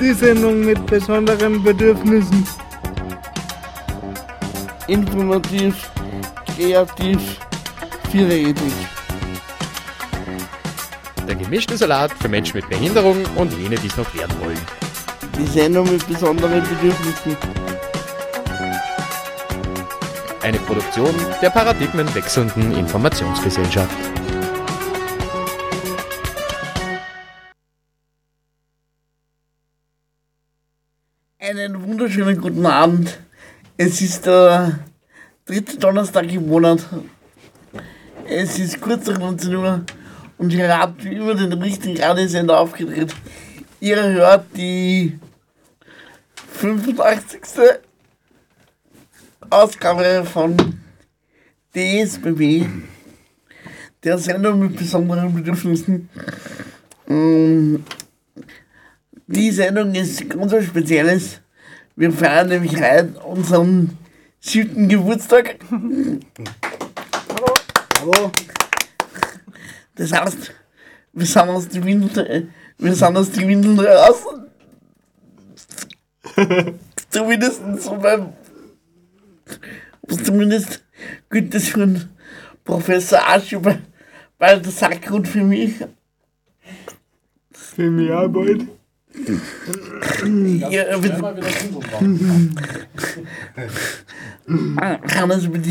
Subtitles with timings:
[0.00, 2.46] Die Sendung mit besonderen Bedürfnissen.
[4.86, 5.90] Informativ,
[6.54, 7.18] kreativ,
[8.10, 8.72] vielredig.
[11.26, 14.60] Der gemischte Salat für Menschen mit Behinderung und jene, die es noch werden wollen.
[15.38, 17.55] Die Sendung mit besonderen Bedürfnissen.
[20.46, 23.90] Eine Produktion der paradigmenwechselnden Informationsgesellschaft.
[31.40, 33.18] Einen wunderschönen guten Abend.
[33.76, 34.78] Es ist der
[35.46, 36.78] dritte Donnerstag im Monat.
[38.28, 39.84] Es ist kurz nach 19 Uhr
[40.38, 43.12] und ihr habt wie immer den richtigen Radiosender aufgedreht.
[43.80, 45.18] Ihr hört die
[46.52, 47.80] 85.
[49.50, 50.56] Ausgabe von
[51.74, 52.66] DSBB,
[54.02, 56.08] der Sendung mit besonderen Bedürfnissen.
[57.08, 57.84] Ähm,
[59.26, 61.40] Die Sendung ist ganz was Spezielles.
[61.96, 63.96] Wir feiern nämlich heute unseren
[64.40, 65.56] siebten Geburtstag.
[68.00, 68.30] Hallo.
[69.96, 70.52] Das heißt,
[71.12, 74.24] wir sind aus den Windeln, wir sind aus den Windeln raus.
[77.10, 78.32] zumindest so beim,
[80.24, 80.84] zumindest
[81.30, 82.10] gilt das für einen
[82.64, 83.20] Professor
[84.60, 85.74] der Sack und für mich.
[87.52, 88.66] Für mich bald.
[90.70, 90.88] Ja.
[95.14, 95.70] Hannes, bitte.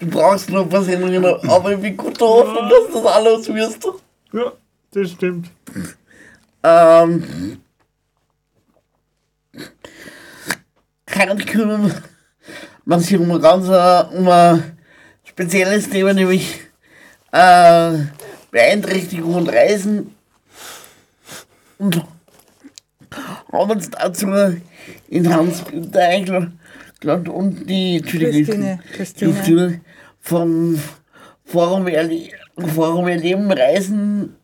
[0.00, 3.88] Du brauchst noch ein paar Sendungen, aber ich bin guter Hoffnung, dass das alles wirst.
[4.32, 4.52] Ja,
[4.90, 5.48] das stimmt.
[6.64, 7.60] Ähm,
[11.16, 12.02] heute kümmern
[12.84, 14.76] wir sich um ein ganz um ein
[15.24, 16.60] spezielles Thema, nämlich
[17.32, 17.98] äh,
[18.50, 20.14] Beeinträchtigung und Reisen.
[21.78, 22.04] Und
[23.52, 24.26] haben uns dazu
[25.08, 25.64] in Hans
[25.94, 29.32] eingeladen und die Christine, Christine.
[29.32, 29.80] Christine
[30.20, 30.80] vom
[31.44, 32.28] Forum, Erle
[32.74, 34.36] Forum Erleben Reisen.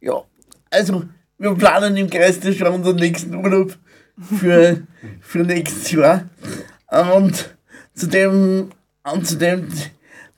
[0.00, 0.22] Ja,
[0.70, 1.04] also
[1.38, 3.76] wir planen im Kreis schon unseren nächsten Urlaub
[4.38, 4.82] für,
[5.20, 6.28] für nächstes Jahr.
[7.14, 7.56] Und
[7.98, 8.70] zu dem,
[9.22, 9.68] zu dem,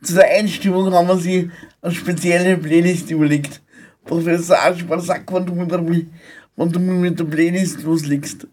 [0.03, 1.51] zu der Einstimmung haben wir sich
[1.83, 3.61] eine spezielle Playlist überlegt.
[4.05, 5.85] Professor Aschmann, sag, wann du mit der,
[6.57, 8.47] wann du mit der Playlist loslegst.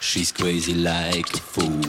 [0.00, 1.80] She's crazy like a fool.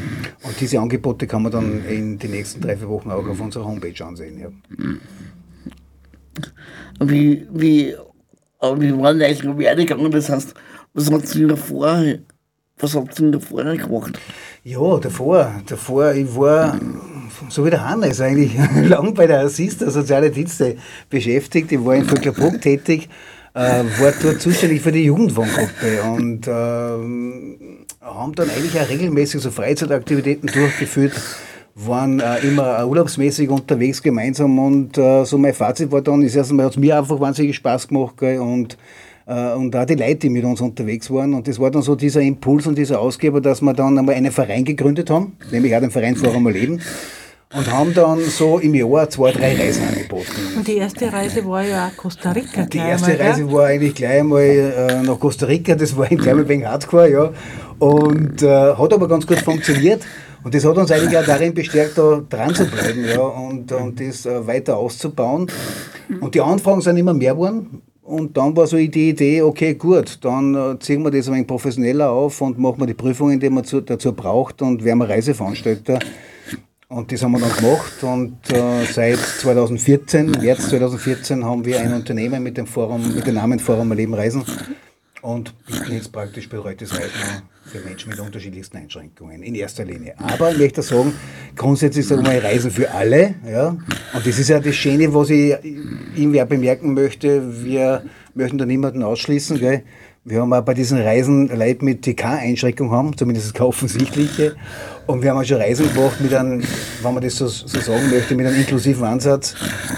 [0.45, 3.65] Und diese Angebote kann man dann in den nächsten drei, vier Wochen auch auf unserer
[3.65, 4.39] Homepage ansehen.
[4.39, 4.49] Ja.
[7.01, 7.97] Wie, wie,
[8.61, 10.09] aber wie war denn eigentlich der Werdegang?
[10.13, 10.55] Das heißt,
[10.95, 12.05] was habt ihr davor,
[12.79, 14.19] was habt ihr davor gemacht?
[14.63, 16.79] Ja, davor, davor, ich war,
[17.49, 18.53] so wie der Hannes eigentlich,
[18.89, 20.77] lang bei der Assist, der soziale Dienste
[21.09, 21.73] beschäftigt.
[21.73, 23.09] Ich war in Vöcklerbruck tätig,
[23.55, 29.51] äh, war dort zuständig für die Jugendwohngruppe und ähm, haben dann eigentlich auch regelmäßig so
[29.51, 31.15] Freizeitaktivitäten durchgeführt,
[31.75, 36.37] waren äh, immer äh, urlaubsmäßig unterwegs gemeinsam und äh, so mein Fazit war dann, ist
[36.37, 38.77] erstmal hat es mir einfach wahnsinnig Spaß gemacht gell, und äh,
[39.27, 41.35] und auch die Leute, die mit uns unterwegs waren.
[41.35, 44.31] Und das war dann so dieser Impuls und dieser Ausgeber, dass wir dann einmal einen
[44.31, 46.81] Verein gegründet haben, nämlich auch den Verein Forum Leben.
[47.55, 50.27] Und haben dann so im Jahr zwei, drei Reisen angeboten.
[50.57, 52.67] Und die erste Reise war ja auch Costa Rica.
[52.67, 53.27] Die erste einmal?
[53.27, 57.11] Reise war eigentlich gleich einmal äh, nach Costa Rica, das war gleich ein wenig Hardcore,
[57.11, 57.33] ja.
[57.79, 60.03] Und äh, hat aber ganz gut funktioniert.
[60.43, 64.01] Und das hat uns eigentlich auch darin bestärkt, da dran zu bleiben ja, und, und
[64.01, 65.51] das äh, weiter auszubauen.
[66.21, 67.83] Und die Anfragen sind immer mehr geworden.
[68.07, 71.49] Und dann war so die Idee, okay, gut, dann äh, ziehen wir das ein wenig
[71.49, 75.09] professioneller auf und machen wir die Prüfungen, die man zu, dazu braucht und werden wir
[75.09, 75.99] Reiseveranstalter.
[76.89, 81.93] Und das haben wir dann gemacht und äh, seit 2014, März 2014, haben wir ein
[81.95, 84.45] Unternehmen mit dem Forum, mit dem Namen Forum Leben Reisen
[85.27, 90.15] und bieten jetzt praktisch betreutes Reisen an für Menschen mit unterschiedlichsten Einschränkungen in erster Linie.
[90.19, 91.13] Aber ich möchte sagen,
[91.57, 93.35] grundsätzlich sagen wir Reisen für alle.
[93.45, 93.71] Ja?
[93.71, 95.57] Und das ist ja das Schöne, was ich
[96.15, 97.65] irgendwie auch bemerken möchte.
[97.65, 98.05] Wir
[98.35, 99.59] möchten da niemanden ausschließen.
[99.59, 99.83] Gell?
[100.25, 104.55] Wir haben auch bei diesen Reisen Leute mit, Einschränkung haben, zumindest keine offensichtliche.
[105.07, 106.63] Und wir haben auch schon Reisen gemacht mit einem,
[107.03, 109.55] wenn man das so, so sagen möchte, mit einem inklusiven Ansatz,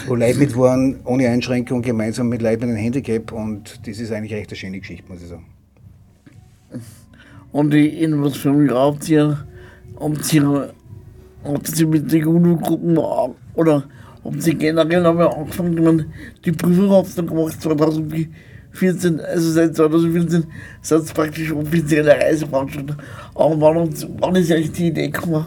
[0.07, 3.33] wo Leute mit waren, ohne Einschränkung, gemeinsam mit Leuten mit einem Handicap.
[3.33, 5.47] Und das ist eigentlich recht eine schöne Geschichte, muss ich sagen.
[7.53, 9.47] Und die, in was für einem Jahr habt ihr,
[9.99, 10.75] habt ihr
[11.45, 12.99] ob sie mit den UNO-Gruppen
[13.55, 13.85] oder
[14.23, 16.13] ob sie generell haben angefangen,
[16.45, 20.47] die Prüfung hat dann gemacht 2014, also seit 2014
[20.83, 23.01] sind es praktisch offizielle Reiseveranstaltungen.
[23.39, 25.47] Aber wann, wann ist eigentlich die Idee gekommen?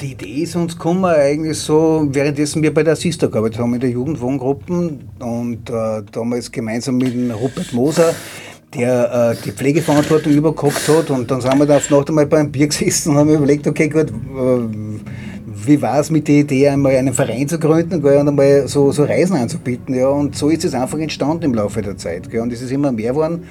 [0.00, 3.80] Die Idee ist uns gekommen eigentlich so, währenddessen wir bei der Sister gearbeitet haben in
[3.80, 8.14] der Jugendwohngruppen und äh, damals gemeinsam mit Rupert Moser,
[8.74, 12.50] der äh, die Pflegeverantwortung übergehabt hat und dann sind wir da auf Nacht einmal beim
[12.50, 14.90] Bier gesessen und haben überlegt, okay gut, äh,
[15.66, 18.92] wie war es mit der Idee, einmal einen Verein zu gründen gell, und einmal so,
[18.92, 19.94] so Reisen anzubieten.
[19.94, 22.30] Ja, und so ist es einfach entstanden im Laufe der Zeit.
[22.30, 23.44] Gell, und es ist immer mehr geworden.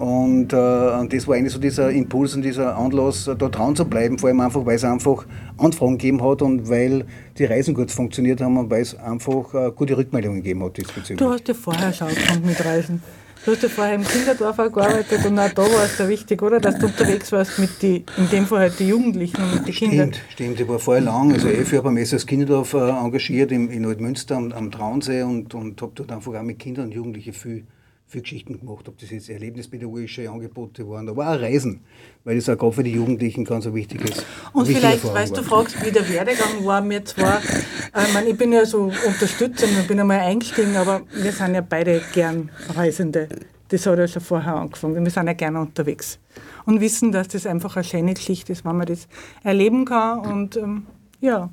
[0.00, 3.84] Und, äh, das war eigentlich so dieser Impuls und dieser Anlass, äh, da dran zu
[3.84, 5.26] bleiben, vor allem einfach, weil es einfach
[5.58, 7.04] Anfragen gegeben hat und weil
[7.36, 11.18] die Reisen gut funktioniert haben und weil es einfach äh, gute Rückmeldungen gegeben hat diesbezüglich.
[11.18, 13.02] Du hast ja vorher schon angefangen mit Reisen.
[13.44, 16.40] Du hast ja vorher im Kinderdorf auch gearbeitet und auch da war es ja wichtig,
[16.40, 16.60] oder?
[16.60, 19.74] Dass du unterwegs warst mit die, in dem Fall halt die Jugendlichen und mit den
[19.74, 20.12] Kindern.
[20.14, 20.60] Stimmt, stimmt.
[20.60, 24.36] Ich war vorher lang, also elf Jahre beim SS Kinderdorf äh, engagiert im, in Altmünster
[24.36, 27.66] am, am Traunsee und, und habe dort einfach auch mit Kindern und Jugendlichen viel,
[28.10, 28.88] viel Geschichten gemacht.
[28.88, 31.80] Ob das jetzt erlebnispädagogische Angebote waren, aber auch Reisen,
[32.24, 35.42] weil das auch gerade für die Jugendlichen ganz ein wichtiges Und vielleicht, Erfahrung weißt du,
[35.42, 36.88] fragst, wie der Werdegang war.
[36.88, 41.02] Wir zwar, äh, ich, mein, ich bin ja so unterstützend, ich bin einmal eingestiegen, aber
[41.14, 43.28] wir sind ja beide gern Reisende.
[43.68, 45.04] Das hat ja schon vorher angefangen.
[45.04, 46.18] Wir sind ja gerne unterwegs.
[46.66, 49.06] Und wissen, dass das einfach eine schöne Geschichte ist, wenn man das
[49.44, 50.20] erleben kann.
[50.20, 50.86] Und ähm,
[51.20, 51.50] ja,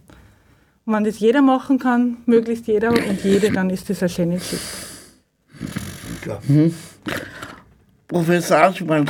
[0.85, 4.87] wenn das jeder machen kann, möglichst jeder und jede, dann ist das eine schöne Geschichte.
[6.27, 6.41] Klar.
[8.07, 9.10] Professor Aschmann,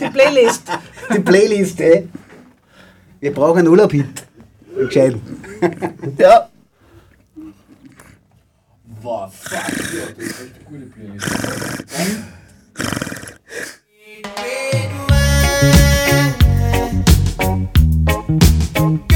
[0.00, 0.62] Die Playlist.
[1.14, 2.08] Die Playlist, ey.
[3.20, 4.06] Wir brauchen einen Urlaub-Hit.
[4.76, 5.20] Einen gescheiten.
[6.18, 6.48] ja,
[9.02, 9.60] Wow, fuck, ja,
[10.16, 12.32] das ist echt eine gute Playlist.
[18.38, 19.11] Goes to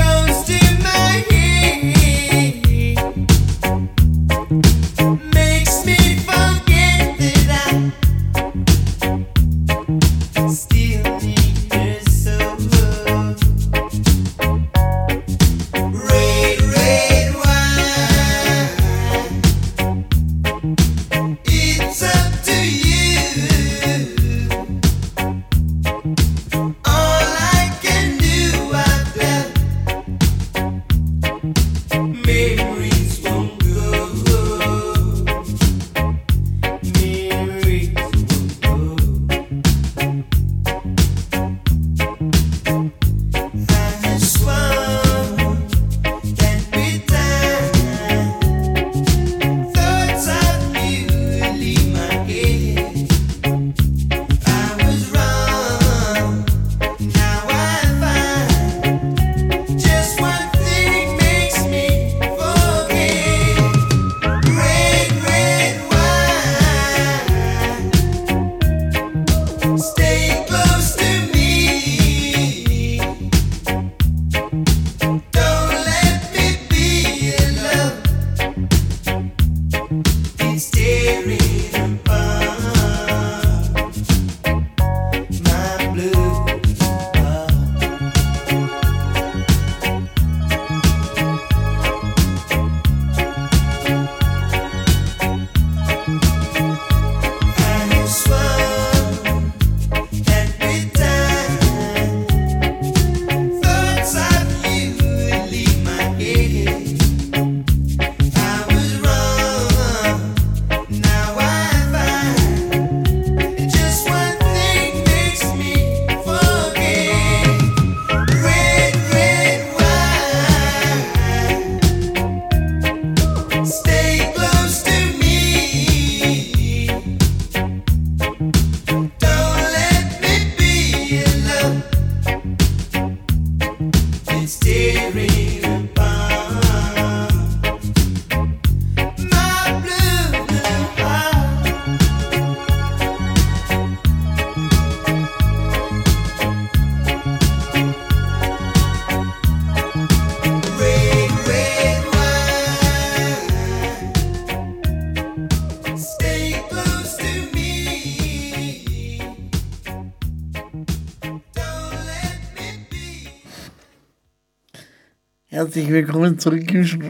[165.76, 167.00] herzlich willkommen zurück im Stu-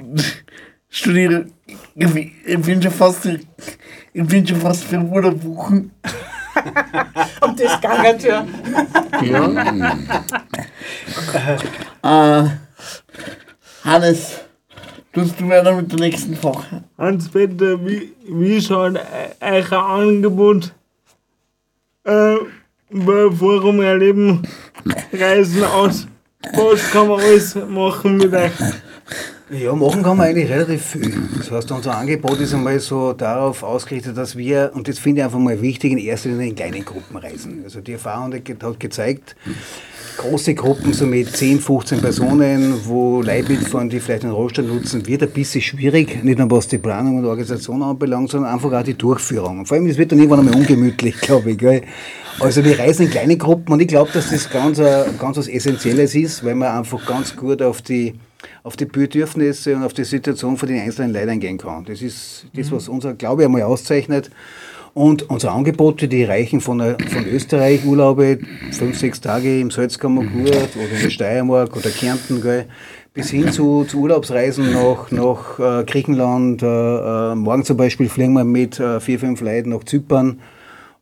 [0.89, 1.53] Studieren.
[1.95, 2.33] Ich bin-
[2.83, 3.47] schon fast, ich
[4.27, 5.93] bin schon fast für Urlaub buchen.
[7.43, 7.91] Und das ging
[8.25, 8.45] ja.
[12.03, 12.49] Äh,
[13.85, 14.41] Hannes,
[15.13, 16.83] tust du weiter mit der nächsten Frage?
[16.99, 19.01] Hans-Peter, wie, wie schaut eu-
[19.41, 20.75] euer Angebot
[22.03, 22.35] äh,
[22.91, 24.43] bei Forum Erleben
[25.13, 26.09] Reisen aus?
[26.55, 28.50] Was kann man alles machen mit euch?
[29.50, 31.15] Ja, machen kann man eigentlich relativ viel.
[31.38, 35.25] Das heißt, unser Angebot ist einmal so darauf ausgerichtet, dass wir, und das finde ich
[35.25, 37.61] einfach mal wichtig, in erster Linie in kleinen Gruppen reisen.
[37.62, 39.37] Also die Erfahrung hat ge- hat gezeigt,
[40.17, 45.07] große Gruppen, so mit 10, 15 Personen, wo Leute mitfahren, die vielleicht einen Rollstuhl nutzen,
[45.07, 48.83] wird ein bisschen schwierig, nicht nur was die Planung und Organisation anbelangt, sondern einfach auch
[48.83, 49.61] die Durchführung.
[49.61, 51.59] Und vor allem, es wird dann irgendwann einmal ungemütlich, glaube ich.
[51.59, 51.83] Gell?
[52.41, 55.49] Also wir reisen in kleine Gruppen und ich glaube, dass das ganz, äh, ganz was
[55.49, 58.15] Essentielles ist, weil man einfach ganz gut auf die
[58.63, 61.85] auf die Bedürfnisse und auf die Situation von den einzelnen Leuten eingehen kann.
[61.85, 64.31] Das ist das, was unser Glaube einmal auszeichnet.
[64.97, 68.38] Und unsere Angebote, die reichen von, äh, von Österreich Urlaube,
[68.73, 72.65] fünf, sechs Tage im Salzkammergut oder in der Steiermark oder Kärnten, gell,
[73.12, 76.62] bis hin zu, zu Urlaubsreisen nach, nach äh, Griechenland.
[76.62, 80.41] Äh, äh, morgen zum Beispiel fliegen wir mit äh, vier, fünf Leuten nach Zypern.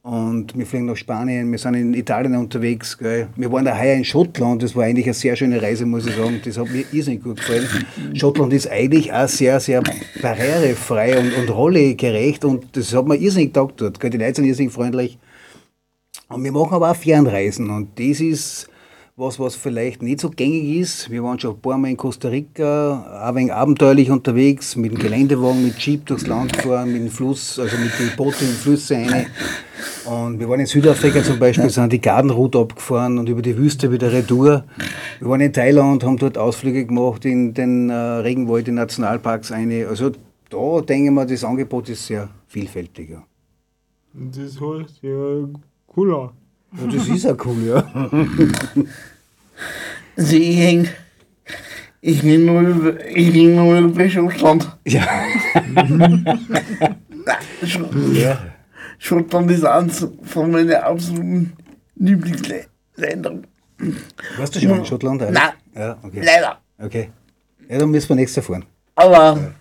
[0.05, 2.99] Und wir fliegen nach Spanien, wir sind in Italien unterwegs.
[2.99, 3.27] Gell.
[3.37, 6.15] Wir waren da heuer in Schottland, das war eigentlich eine sehr schöne Reise, muss ich
[6.15, 6.43] sagen.
[6.45, 7.67] Das hat mir irrsinnig gut gefallen.
[8.13, 9.83] Schottland ist eigentlich auch sehr, sehr
[10.21, 13.99] barrierefrei und, und rollegerecht und das hat mir irrsinnig getaugt dort.
[13.99, 14.11] Gell.
[14.11, 15.19] Die Leute sind irrsinnig freundlich.
[16.29, 18.69] Und wir machen aber auch Fernreisen und das ist
[19.17, 21.09] was, was vielleicht nicht so gängig ist.
[21.09, 24.91] Wir waren schon ein paar Mal in Costa Rica, auch ein wenig abenteuerlich unterwegs, mit
[24.91, 28.51] dem Geländewagen, mit Jeep durchs Land gefahren, mit dem Fluss, also mit den Booten in
[28.51, 29.27] die Flüsse rein.
[30.05, 33.93] Und wir waren in Südafrika zum Beispiel, sind die Gardenroute abgefahren und über die Wüste
[33.93, 34.65] wieder retour.
[35.21, 39.87] Wir waren in Thailand, haben dort Ausflüge gemacht in den äh, Regenwald, in Nationalparks eine.
[39.87, 40.11] Also
[40.51, 43.11] da denke ich mir, das Angebot ist sehr vielfältig.
[43.11, 43.23] Ja.
[44.13, 45.49] Das heißt ja
[45.87, 46.33] cooler.
[46.81, 48.11] Und das ist auch cool, ja.
[50.17, 50.89] Also ich häng,
[52.01, 54.77] ich rede nur über, ich rede nur über Schottland.
[54.87, 55.07] Ja.
[55.65, 56.39] Nein,
[57.63, 58.39] Sch- ja.
[58.99, 61.53] Schottland ist eins von meinen absoluten
[61.97, 63.47] Lieblingsländern.
[64.37, 65.21] Warst du schon in Schottland?
[65.31, 65.51] Nein.
[65.75, 66.21] Ja, okay.
[66.25, 66.59] Leider.
[66.79, 67.11] Okay.
[67.69, 68.65] Ja, dann müssen wir nächstes Jahr fahren.
[68.95, 69.53] Aber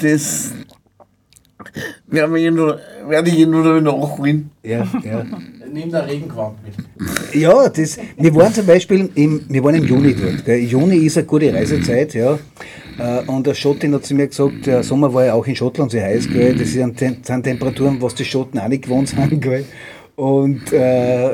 [0.00, 0.52] das
[2.06, 4.50] werde ich nur, werde ich nur nachholen.
[4.62, 5.24] Ja, ja.
[5.72, 6.74] Nimm der Regenquant mit.
[7.34, 10.44] Ja, das, wir waren zum Beispiel im, wir waren im Juni dort.
[10.44, 10.60] Gell.
[10.60, 12.38] Juni ist eine gute Reisezeit, ja.
[12.98, 15.90] Äh, Und der Schottin hat zu mir gesagt, der Sommer war ja auch in Schottland
[15.90, 16.54] sehr heiß, gell.
[16.54, 19.64] Das sind, sind Temperaturen, was die Schotten auch nicht gewohnt sind, gell.
[20.14, 21.30] Und äh,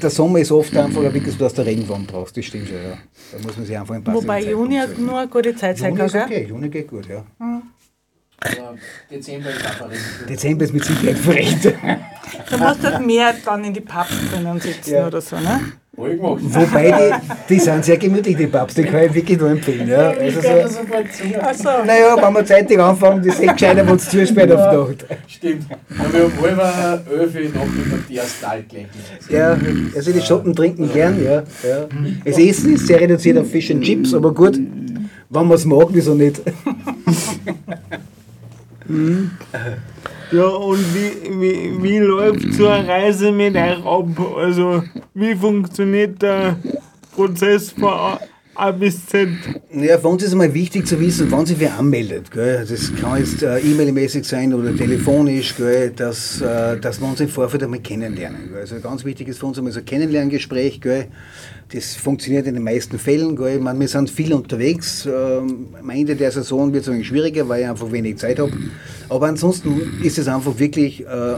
[0.00, 2.96] der Sommer ist oft einfach wirklich so, dass du Regenwand brauchst, das stimmt schon, ja.
[3.32, 6.06] Da muss man sich einfach ein Wobei Juni nur eine gute Zeit sein Juni kann,
[6.06, 6.22] ist gell?
[6.22, 7.24] okay, Juni geht gut, ja.
[8.40, 8.74] Aber
[9.10, 9.88] Dezember ist einfach.
[10.28, 11.74] Dezember ist mit Sicherheit verrechnet.
[12.50, 15.06] Du musst halt mehr dann in die Pubs drinnen sitzen Ja.
[15.06, 15.60] oder so, ne?
[15.96, 17.12] Wobei,
[17.48, 19.86] die, die sind sehr gemütlich, die Pubs, die kann ich wirklich nur empfehlen.
[19.86, 20.10] Ja.
[20.10, 20.48] Also so,
[20.78, 21.42] zu.
[21.42, 21.84] Achso.
[21.84, 25.20] naja, wenn wir zeitig anfangen, das ist echt gescheiter, wenn es zusperrt auf die Nacht.
[25.26, 25.66] Stimmt.
[25.68, 28.86] Ja, wir haben halber elf noch mit der ersten Altgleich.
[29.28, 29.58] Ja,
[29.94, 31.42] also die Schotten trinken gern, ja.
[31.68, 31.88] ja.
[32.24, 35.88] Das Essen ist sehr reduziert auf Fish and Chips, aber gut, wenn man es mag,
[35.90, 36.40] wieso nicht?
[40.32, 44.36] Ja, und wie, wie, wie läuft so eine Reise mit euch ab?
[44.36, 46.56] Also, wie funktioniert der
[47.14, 48.20] Prozess von A,
[48.60, 49.26] A bis Z?
[49.72, 52.30] Ja, für uns ist einmal wichtig zu wissen, wann sich wer anmeldet.
[52.30, 52.66] Gell.
[52.68, 57.30] Das kann jetzt äh, E-Mail-mäßig sein oder telefonisch, gell, dass, äh, dass wir uns im
[57.30, 58.50] Vorfeld einmal kennenlernen.
[58.50, 58.60] Gell.
[58.60, 60.82] Also ganz wichtig ist für uns einmal so ein Kennenlerngespräch.
[60.82, 61.06] Gell.
[61.72, 63.34] Das funktioniert in den meisten Fällen.
[63.34, 63.60] Gell.
[63.60, 65.06] Meine, wir sind viel unterwegs.
[65.06, 68.52] Ähm, am Ende der Saison wird es schwieriger, weil ich einfach wenig Zeit habe.
[69.08, 71.36] Aber ansonsten ist es einfach wirklich äh,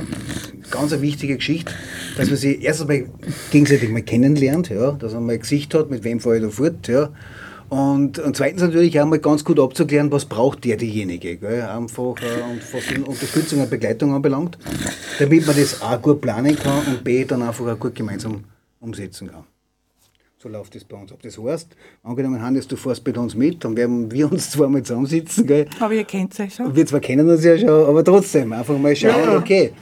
[0.73, 1.73] ganz eine wichtige Geschichte,
[2.17, 3.05] dass man sich erst einmal
[3.53, 6.51] gegenseitig mal kennenlernt, ja, dass man mal ein Gesicht hat, mit wem fahre ich da
[6.51, 6.89] fort.
[6.89, 7.11] Ja.
[7.69, 11.37] Und, und zweitens natürlich auch mal ganz gut abzuklären, was braucht der diejenige.
[11.37, 11.63] Gell?
[11.63, 14.59] Einfach äh, und was die Unterstützung und Begleitung anbelangt,
[15.19, 18.45] damit man das A gut planen kann und B dann einfach auch gut gemeinsam
[18.81, 19.45] umsetzen kann.
[20.43, 21.21] So läuft das bei uns ab.
[21.23, 25.47] Das heißt, angenommen, Hannes, du fährst bei uns mit, dann werden wir uns zweimal zusammensitzen.
[25.47, 25.69] Gell?
[25.79, 26.75] Aber ihr kennt euch schon.
[26.75, 29.73] Wir zwar kennen uns ja schon, aber trotzdem einfach mal schauen, okay,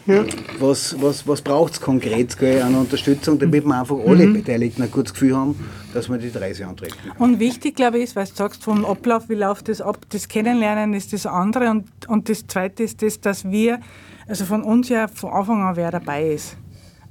[0.59, 4.91] was, was, was braucht es konkret gell, an Unterstützung, damit wir einfach alle Beteiligten ein
[4.91, 6.95] gutes Gefühl haben, dass wir die Reise antreten.
[7.19, 10.29] Und wichtig, glaube ich, ist, weil du sagst, vom Ablauf, wie läuft das ab, das
[10.29, 13.81] Kennenlernen ist das andere und, und das zweite ist das, dass wir,
[14.29, 16.59] also von uns ja von Anfang an wer dabei ist.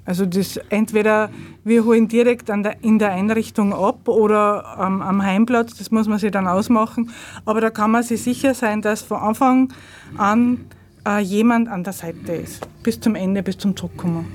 [0.06, 1.30] Also das entweder
[1.64, 6.08] wir holen direkt an der, in der Einrichtung ab oder am, am Heimplatz, das muss
[6.08, 7.12] man sich dann ausmachen.
[7.46, 9.74] Aber da kann man sich sicher sein, dass von Anfang
[10.18, 10.66] an
[11.06, 12.68] äh, jemand an der Seite ist.
[12.84, 14.26] Bis zum Ende, bis zum Zurückkommen.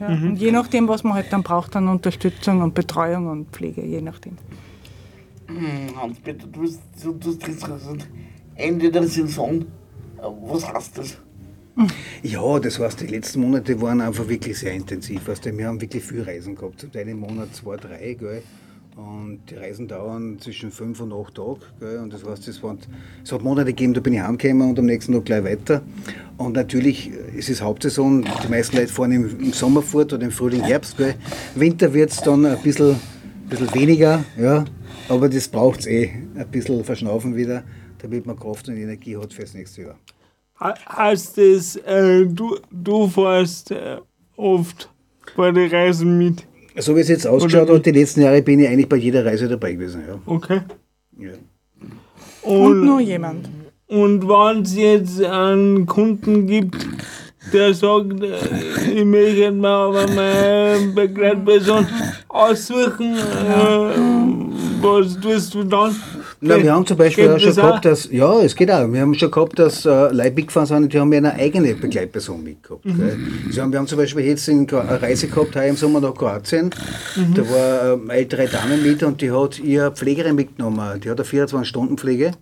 [0.00, 3.84] Ja, Und je nachdem, was man halt dann braucht, dann Unterstützung und Betreuung und Pflege,
[3.84, 4.36] je nachdem.
[5.46, 8.08] Hm, Hans-Peter, du hast, du, gesagt,
[8.54, 9.60] Ende der Saison.
[9.60, 11.18] Äh, Was heißt das?
[12.22, 15.26] Ja, das heißt, die letzten Monate waren einfach wirklich sehr intensiv.
[15.26, 16.80] Weißt du, wir haben wirklich viel Reisen gehabt.
[16.80, 18.14] Zum Teil im Monat zwei, drei.
[18.14, 18.42] Gell?
[18.96, 21.60] Und die Reisen dauern zwischen fünf und acht Tage.
[21.80, 21.98] Gell?
[21.98, 22.78] Und das heißt, es, waren,
[23.30, 25.82] hat Monate gegeben, da bin ich heimgekommen und am nächsten Tag gleich weiter.
[26.36, 28.26] Und natürlich äh, es ist Hauptsaison.
[28.44, 30.98] Die meisten Leute fahren im, im Sommer fort oder im Frühling, Herbst.
[30.98, 31.14] Gell?
[31.54, 32.96] Winter wird es dann ein bisschen,
[33.48, 34.24] bisschen weniger.
[34.38, 34.66] Ja?
[35.08, 36.10] Aber das braucht es eh.
[36.34, 37.64] Ein bisschen verschnaufen wieder,
[37.98, 39.98] damit man Kraft und Energie hat fürs nächste Jahr.
[40.62, 43.96] Ha- Heißt das, äh, du, du fährst äh,
[44.36, 44.88] oft
[45.36, 46.46] bei den Reisen mit?
[46.78, 49.48] So wie es jetzt ausschaut hat, die letzten Jahre bin ich eigentlich bei jeder Reise
[49.48, 50.04] dabei gewesen.
[50.08, 50.18] Ja.
[50.26, 50.60] Okay.
[51.18, 51.32] Ja.
[52.42, 53.48] Und nur jemand.
[53.88, 56.76] Und wenn es jetzt einen Kunden gibt,
[57.52, 58.36] der sagt, äh,
[58.94, 61.86] ich möchte mir aber meine Begleitperson
[62.28, 65.94] aussuchen, äh, was tust du dann?
[66.44, 68.92] Na, wir haben zum Beispiel auch schon das gehabt, dass, ja, es geht auch.
[68.92, 71.72] Wir haben schon gehabt, dass äh, Leute mitgefahren sind und die haben ja eine eigene
[71.74, 72.82] Begleitperson mitgehabt.
[72.82, 73.16] Gell?
[73.46, 76.70] Also wir haben zum Beispiel jetzt in, eine Reise gehabt, heuer im Sommer nach Kroatien.
[77.36, 81.00] Da war eine ältere Dame mit und die hat ihre Pflegerin mitgenommen.
[81.00, 82.32] Die hat eine 24-Stunden-Pflege.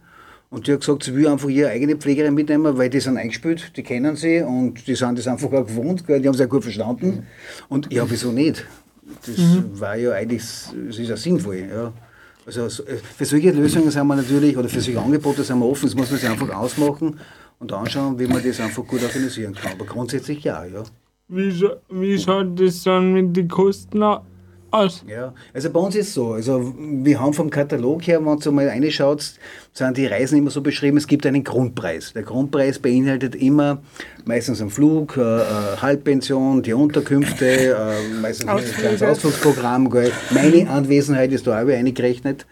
[0.48, 3.76] Und die hat gesagt, sie will einfach ihre eigene Pflegerin mitnehmen, weil die sind eingespielt,
[3.76, 6.20] die kennen sie und die sind das einfach auch gewohnt, gell?
[6.20, 7.26] die haben sie auch gut verstanden.
[7.68, 8.64] Und ja, wieso nicht?
[9.26, 9.36] Das
[9.78, 11.68] war ja eigentlich, es ist ja sinnvoll.
[11.70, 11.92] Ja.
[12.50, 15.66] Also so- äh, für solche Lösungen sind wir natürlich, oder für solche Angebote sind wir
[15.66, 17.20] offen, das muss man sich einfach ausmachen
[17.60, 19.72] und anschauen, wie man das einfach gut organisieren kann.
[19.72, 20.82] Aber grundsätzlich ja, ja.
[21.28, 21.52] Wie,
[21.90, 24.22] wie schaut das dann mit den Kosten au-
[24.70, 25.04] aus?
[25.06, 28.52] Ja, also bei uns ist es so, also wir haben vom Katalog her, wenn du
[28.52, 29.33] mal reinschaut,
[29.72, 32.12] sind die Reisen immer so beschrieben, es gibt einen Grundpreis.
[32.12, 33.83] Der Grundpreis beinhaltet immer
[34.24, 35.42] meistens einen Flug, äh, äh,
[35.80, 38.80] Halbpension, die Unterkünfte, äh, meistens ein Ausflüge.
[38.80, 40.12] kleines Ausflugsprogramm, gell.
[40.30, 42.46] meine Anwesenheit ist da auch eingerechnet.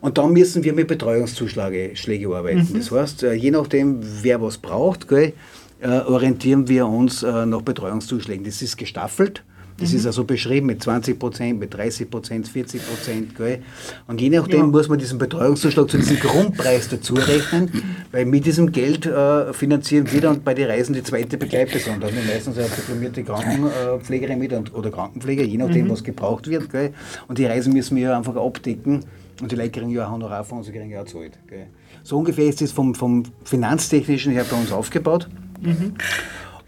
[0.00, 2.68] Und dann müssen wir mit Betreuungszuschläge Schläge arbeiten.
[2.74, 5.32] Das heißt, äh, je nachdem, wer was braucht, gell,
[5.80, 8.44] äh, orientieren wir uns äh, nach Betreuungszuschlägen.
[8.44, 9.44] Das ist gestaffelt.
[9.80, 13.36] Das ist also beschrieben mit 20 Prozent, mit 30 Prozent, 40 Prozent.
[13.36, 13.62] Gell?
[14.08, 17.70] Und je nachdem muss man diesen Betreuungszuschlag zu diesem Grundpreis dazu rechnen,
[18.10, 22.00] weil mit diesem Geld äh, finanzieren wir dann bei den Reisen die zweite Begleitperson.
[22.00, 26.48] Da haben wir meistens eine diplomierte Krankenpflegerin mit und, oder Krankenpfleger, je nachdem, was gebraucht
[26.48, 26.70] wird.
[26.70, 26.92] Gell?
[27.28, 29.04] Und die Reisen müssen wir ja einfach abdecken.
[29.40, 31.06] Und die Leute kriegen ja ein Honorar von uns, die kriegen ja auch.
[31.06, 31.68] Gell?
[32.02, 35.28] So ungefähr ist das vom, vom Finanztechnischen her bei uns aufgebaut.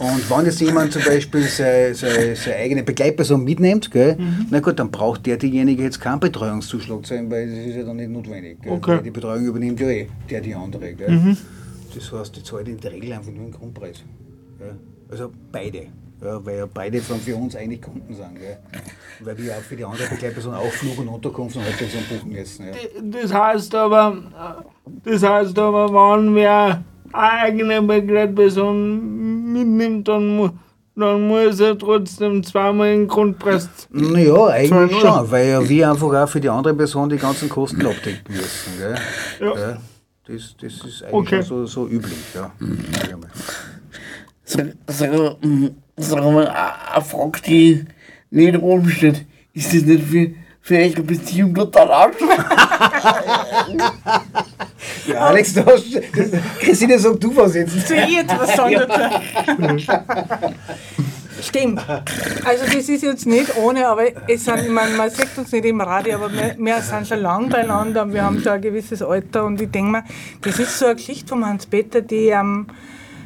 [0.00, 4.16] Und wenn jetzt jemand zum Beispiel seine, seine, seine eigene Begleitperson mitnimmt, gell,
[4.48, 7.96] na gut, dann braucht der diejenige jetzt keinen Betreuungszuschlag sein, weil das ist ja dann
[7.96, 8.62] nicht notwendig.
[8.62, 9.00] Gell, Okay.
[9.04, 10.94] Die Betreuung übernimmt ja eh der die andere.
[10.94, 11.36] Gell.
[11.94, 14.02] Das heißt, die zahlt in der Regel einfach nur den Grundpreis.
[14.58, 14.74] Gell.
[15.10, 15.88] Also beide.
[16.22, 18.36] Ja, weil ja beide dann für uns eigentlich Kunden sind.
[18.36, 18.56] Gell.
[19.20, 22.66] Weil wir auch für die andere Begleitperson auch Flug und Unterkunft und Halbpension buchen müssen.
[22.66, 22.72] Ja.
[23.20, 24.16] Das heißt aber,
[25.04, 30.48] äh, das heißt aber, wenn wer eine eigene Begleitperson mitnimmt, dann, mu
[30.96, 33.68] dann muss er trotzdem zweimal den Grundpreis.
[33.90, 37.86] Naja, eigentlich schon, weil ja wir einfach auch für die andere Person die ganzen Kosten
[37.86, 38.72] abdecken müssen.
[38.78, 38.94] Gell?
[39.40, 39.58] Ja.
[39.58, 39.78] Ja,
[40.26, 41.42] das, das ist eigentlich Okay.
[41.42, 42.18] schon so, so üblich.
[42.34, 42.52] Ja.
[43.08, 43.30] Sag mal.
[44.44, 45.36] Sag,
[45.96, 47.84] sag, mal, eine Frage, die
[48.30, 49.24] nicht oben steht.
[49.52, 52.44] Ist das nicht für, für eure Beziehung total anstrengend?
[55.06, 55.84] Ja, Alex, du hast,
[56.60, 57.86] Christine, sag du was jetzt.
[57.86, 59.96] Zu ihr etwas sagen dazu.
[61.42, 61.80] Stimmt.
[62.44, 65.64] Also das ist jetzt nicht ohne, aber es sind, ich meine, man sieht uns nicht
[65.64, 69.02] im Radio, aber wir, wir sind schon lang beieinander und wir haben schon ein gewisses
[69.02, 70.04] Alter und ich denke mir,
[70.42, 72.66] das ist so eine Geschichte von Hans-Peter, die ähm,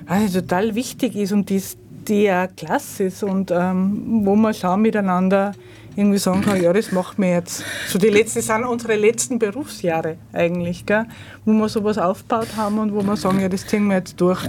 [0.07, 1.62] also total wichtig ist und die,
[2.07, 5.53] die ja klasse ist und ähm, wo man schon miteinander
[5.96, 7.64] irgendwie sagen kann, ja, das macht mir jetzt.
[7.88, 11.07] So die letzten sind unsere letzten Berufsjahre eigentlich, gell?
[11.44, 14.40] wo wir sowas aufgebaut haben und wo wir sagen, ja, das ziehen wir jetzt durch.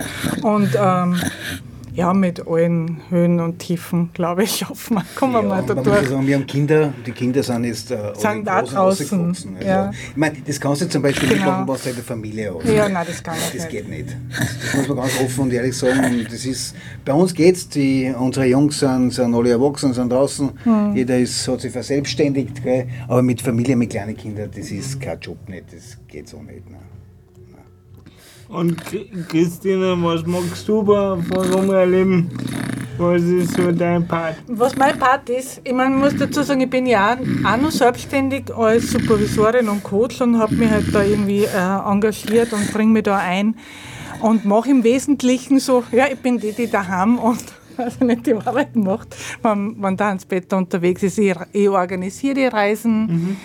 [0.42, 1.20] Und ähm,
[1.96, 5.74] ja, mit allen Höhen und Tiefen, glaube ich, wir, kommen wir Ja, mal und da
[5.76, 6.08] durch.
[6.10, 9.30] sagen, wir haben Kinder, die Kinder sind jetzt äh, Sind da draußen.
[9.30, 9.92] Also, ja.
[9.92, 11.52] Ich meine, das kannst du zum Beispiel nicht Genau.
[11.52, 12.68] machen, was du eine Familie hast.
[12.72, 13.70] Ja, nein, das kann ich Das nicht.
[13.70, 14.10] geht nicht.
[14.30, 16.04] Das, das muss man ganz offen und ehrlich sagen.
[16.04, 17.70] Und das ist, bei uns geht's.
[17.70, 20.52] Die, unsere Jungs sind, sind alle erwachsen, sind draußen.
[20.64, 20.96] Hm.
[20.96, 22.62] Jeder ist, hat sich verselbstständigt.
[22.64, 22.88] Gell?
[23.08, 25.66] Aber mit Familie, mit kleinen Kindern, das ist kein Job nicht.
[25.74, 26.70] Das geht so nicht.
[26.70, 26.82] Nein.
[28.48, 32.30] Und Chri- Christine, was magst du bei Forum erleben?
[32.98, 34.36] Was ist so dein Part?
[34.48, 37.72] Was mein Part ist, ich meine, ich muss dazu sagen, ich bin ja auch, noch
[37.72, 42.92] selbstständig als Supervisorin und Coach und habe mich halt da irgendwie äh, engagiert und bringe
[42.94, 43.56] mich da ein
[44.22, 47.44] und mache im Wesentlichen so, ja, ich bin die, die daheim und
[47.78, 51.18] also nicht die Arbeit macht, wenn, wenn der Hans-Peter unterwegs ist.
[51.20, 53.36] Ich, ich organisiere die Reisen.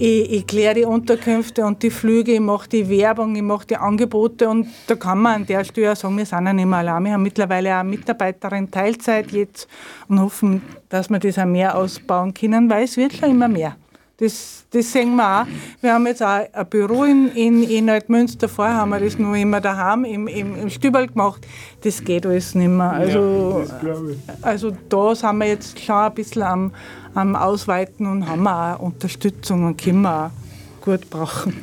[0.00, 3.76] Ich, ich kläre die Unterkünfte und die Flüge, ich mache die Werbung, ich mache die
[3.76, 7.04] Angebote und da kann man an der Stelle sagen, wir sind ja nicht mehr allein.
[7.04, 9.68] Wir haben mittlerweile auch Mitarbeiterin Teilzeit jetzt
[10.08, 13.76] und hoffen, dass wir das auch mehr ausbauen können, weil es wird schon immer mehr.
[14.16, 15.46] Das, das sehen wir auch.
[15.80, 18.50] Wir haben jetzt auch ein Büro in, in, in Altmünster.
[18.50, 21.46] Vorher haben wir das nur immer daheim im, im, im Stübel gemacht.
[21.82, 22.90] Das geht alles nicht mehr.
[22.90, 24.44] Also, das glaube ich.
[24.44, 26.72] also da sind wir jetzt schon ein bisschen am,
[27.14, 31.54] am Ausweiten und haben auch Unterstützung und können wir auch gut brauchen.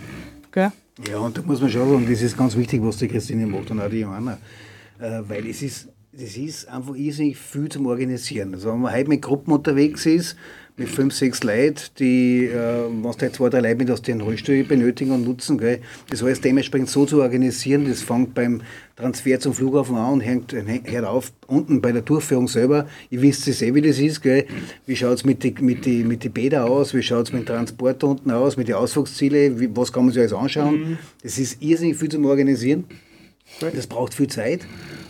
[0.52, 0.72] Gell?
[1.08, 3.70] Ja, und da muss man schon sagen, das ist ganz wichtig, was die Christine macht
[3.72, 4.38] und auch die Johanna.
[5.00, 8.54] Äh, weil es ist, das ist einfach irrsinnig viel zum Organisieren.
[8.56, 10.36] Also wenn man heute mit Gruppen unterwegs ist,
[10.78, 14.64] mit fünf, sechs Leuten, die, äh, du halt zwei, drei Leute mit aus den Rollstuhl
[14.64, 18.62] benötigen und nutzen, gell, das alles dementsprechend so zu organisieren, das fängt beim
[18.96, 22.88] Transfer zum Flughafen an und hängt, hört auf unten bei der Durchführung selber.
[23.10, 24.22] Ihr wisst es eh, wie das ist.
[24.22, 24.46] Gell?
[24.86, 26.94] Wie schaut es mit den mit die, mit die Bädern aus?
[26.94, 28.58] Wie schaut es mit dem Transport unten aus?
[28.58, 29.60] Mit den Ausflugszielen?
[29.60, 30.98] Wie, was kann man sich alles anschauen?
[31.22, 32.86] Das ist irrsinnig viel zum Organisieren.
[33.60, 34.62] Das braucht viel Zeit.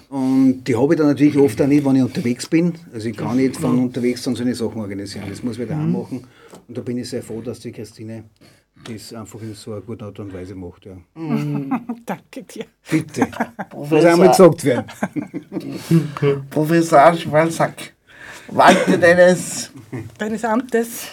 [0.09, 2.73] Und die habe ich dann natürlich oft auch nicht, wenn ich unterwegs bin.
[2.93, 5.25] Also ich kann nicht von unterwegs dann so eine Sachen organisieren.
[5.29, 6.25] Das muss ich daheim machen.
[6.67, 8.23] Und da bin ich sehr froh, dass die Christine
[8.85, 10.85] das einfach in so einer guten Art und Weise macht.
[10.85, 10.97] Ja.
[12.05, 12.65] Danke dir.
[12.89, 13.27] Bitte.
[13.75, 14.85] Muss einmal gesagt werden.
[16.49, 17.93] Professor Schwalsack,
[18.49, 19.71] Walter deines,
[20.17, 21.07] Deines Amtes.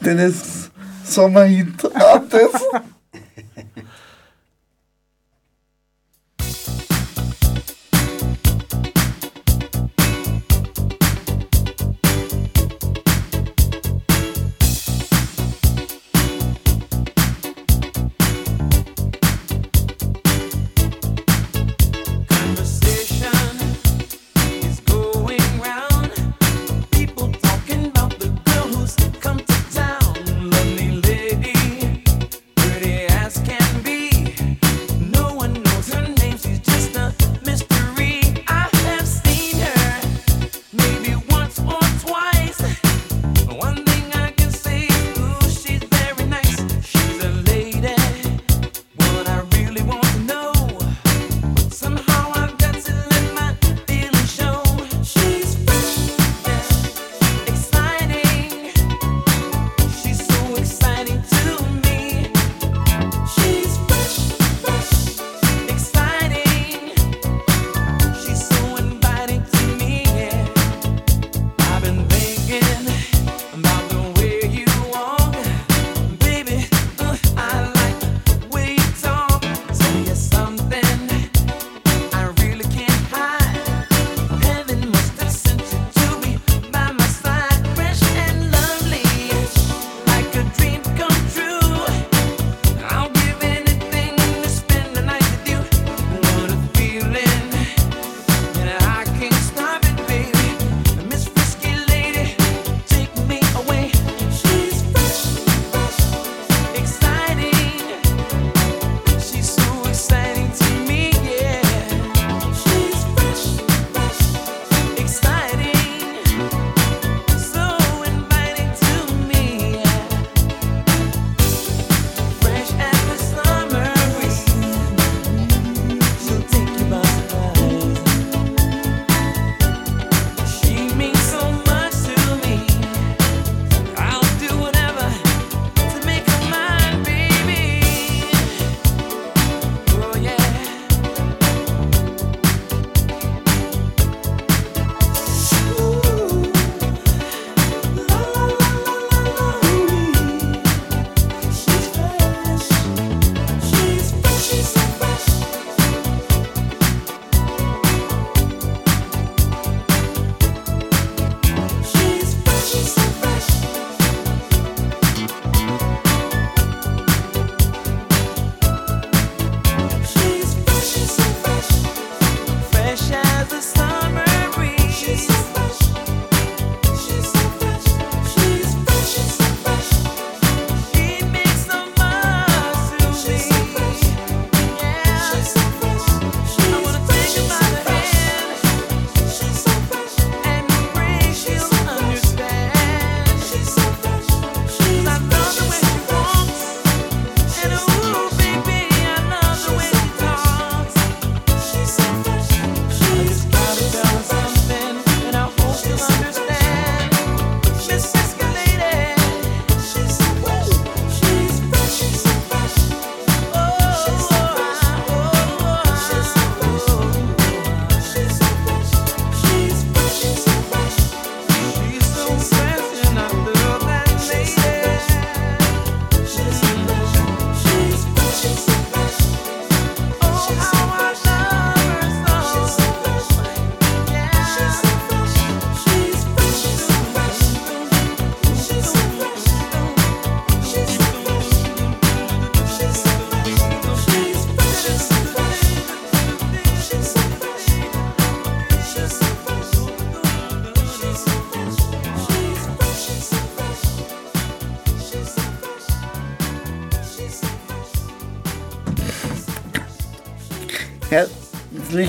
[0.00, 0.70] deines
[1.04, 2.52] Sommerhit-Amtes.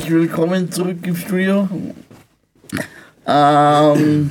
[0.08, 1.68] Herzlich willkommen zurück im Studio.
[3.26, 4.30] Ähm,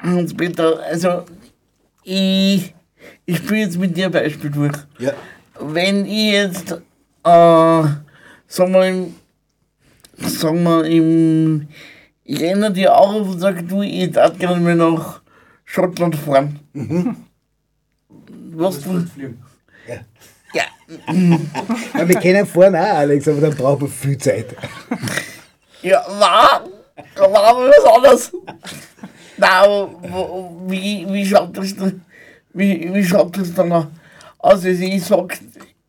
[0.00, 1.26] Hans-Peter, also
[2.02, 2.74] ich,
[3.24, 4.74] ich spiele jetzt mit dir ein Beispiel durch.
[4.98, 5.12] Ja.
[5.60, 6.80] Wenn ich jetzt, äh,
[7.22, 8.02] sagen
[8.48, 9.14] wir, im,
[10.18, 11.68] sagen wir im,
[12.24, 15.22] ich erinnere dir auf und sage, du, ich darf gerne mal nach
[15.64, 16.58] Schottland fahren.
[18.56, 19.06] Was du?
[19.86, 20.00] Ja.
[20.88, 24.54] Ja, wir kennen fahren auch, Alex, aber dann brauchen wir viel Zeit.
[25.82, 26.64] Ja, war,
[27.16, 28.32] war aber was anderes.
[29.40, 32.02] Aber wo- wie, wie schaut das dann,
[32.54, 33.86] wie, wie schaut das dann aus?
[34.38, 35.38] Also ich sag,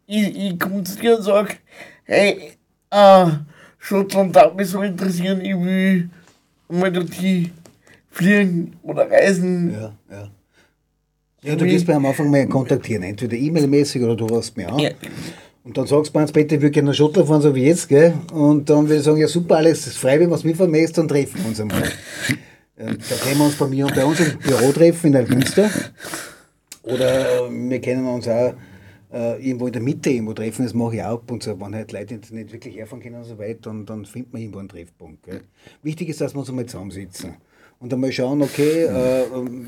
[0.07, 1.57] ich, ich komme zu dir und sag,
[2.05, 2.53] hey,
[2.89, 3.25] äh,
[3.79, 6.10] Schottland darf mich so interessieren, ich will
[6.69, 7.51] mal dorthin
[8.12, 9.71] fliegen oder reisen.
[9.79, 9.93] Ja,
[11.47, 11.55] ja.
[11.55, 14.79] Du gehst mir am Anfang mal kontaktieren, entweder E-Mail-mäßig oder du rufst mir an.
[14.79, 14.89] Ja.
[15.63, 17.89] Und dann sagst du mir, Peter, ich würde gerne nach Schottland fahren, so wie jetzt,
[17.89, 18.13] gell?
[18.31, 21.07] Und dann würde ich sagen, ja super, Alex, das ist frei, wenn wir möchtest, dann
[21.10, 21.83] treffen wir uns einmal.
[22.77, 25.27] Und da können wir uns bei mir und bei uns im Büro treffen in der
[25.27, 25.69] Münster.
[26.83, 28.53] Oder äh, wir können uns auch
[29.12, 31.60] äh, irgendwo in der Mitte irgendwo treffen, das mache ich auch ab und zu.
[31.60, 34.41] Wenn halt Leute nicht- nicht wirklich herfahren können und so weiter, dann, dann findet man
[34.41, 35.23] irgendwo einen Treffpunkt.
[35.23, 35.41] Gell?
[35.83, 37.36] Wichtig ist, dass wir uns einmal zusammensitzen.
[37.79, 39.67] Und einmal schauen, okay, äh, ähm,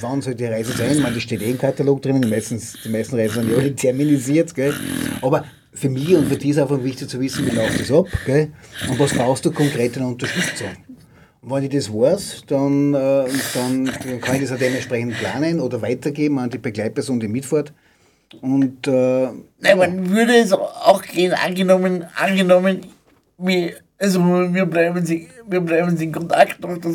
[0.00, 0.92] wann soll die Reise sein?
[0.92, 3.70] Ich meine, das steht eh im Katalog drinnen, die meisten, die meisten Reisen sind ja
[3.70, 4.54] terminisiert.
[4.54, 4.74] Gell?
[5.22, 8.06] Aber für mich und für dich ist einfach wichtig zu wissen, wie läuft das ab
[8.26, 8.52] gell?
[8.88, 10.68] und was brauchst du konkret an Unterstützung.
[11.40, 15.80] Und wenn ich das weiß, dann, äh, dann, kann ich das auch dementsprechend planen oder
[15.80, 17.72] weitergeben an die Begleitperson, die mitfährt.
[18.42, 19.28] Und äh,
[19.60, 22.80] Nein, man würde es auch gehen, angenommen, angenommen,
[23.38, 24.20] wir, also
[24.52, 26.92] wir bleiben, sie- wir bleiben in Kontakt nach der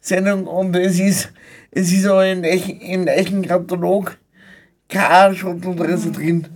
[0.00, 1.32] Sendung und es ist,
[1.70, 4.16] es ist auch in echten Katalog
[4.88, 6.46] keine Schottlandreise drin.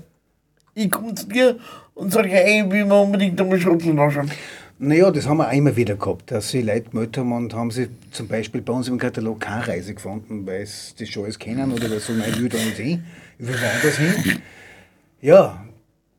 [0.75, 1.59] Ich komme zu dir
[1.95, 4.31] und sage, hey, ich will mir unbedingt einmal Schottland anschauen.
[4.79, 7.71] Naja, das haben wir auch immer wieder gehabt, dass sie Leute gemeldet haben und haben
[7.71, 11.39] sie zum Beispiel bei uns im Katalog keine Reise gefunden, weil sie das schon alles
[11.39, 13.05] kennen oder weil sie sagen, nein, ich will da nicht hin,
[13.39, 14.43] ich will woanders hin.
[15.21, 15.65] Ja,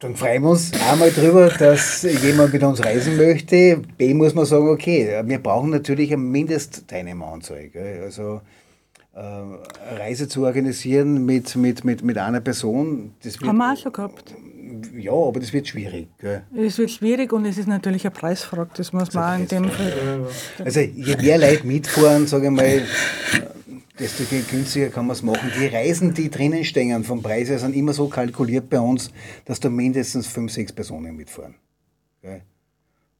[0.03, 3.81] dann freuen wir uns einmal drüber, dass jemand mit uns reisen möchte.
[3.97, 7.69] B muss man sagen, okay, wir brauchen natürlich eine Mindestteilnehmeranzahl.
[8.03, 8.41] Also
[9.15, 9.59] äh, eine
[9.97, 13.93] Reise zu organisieren mit, mit, mit, mit einer Person, das wird, Haben wir auch schon
[13.93, 14.35] gehabt.
[14.97, 16.09] ja, aber das wird schwierig.
[16.19, 16.43] Gell?
[16.53, 19.69] Es wird schwierig und es ist natürlich eine Preisfrage, das muss man auch in dem
[19.69, 20.27] Fall.
[20.65, 22.81] Also je mehr Leute mitfahren, sage ich mal, äh,
[23.99, 25.51] desto günstiger kann man es machen.
[25.59, 29.11] Die Reisen, die drinnen stehen vom Preis her, sind immer so kalkuliert bei uns,
[29.45, 31.55] dass da mindestens fünf, sechs Personen mitfahren.
[32.21, 32.41] Gell?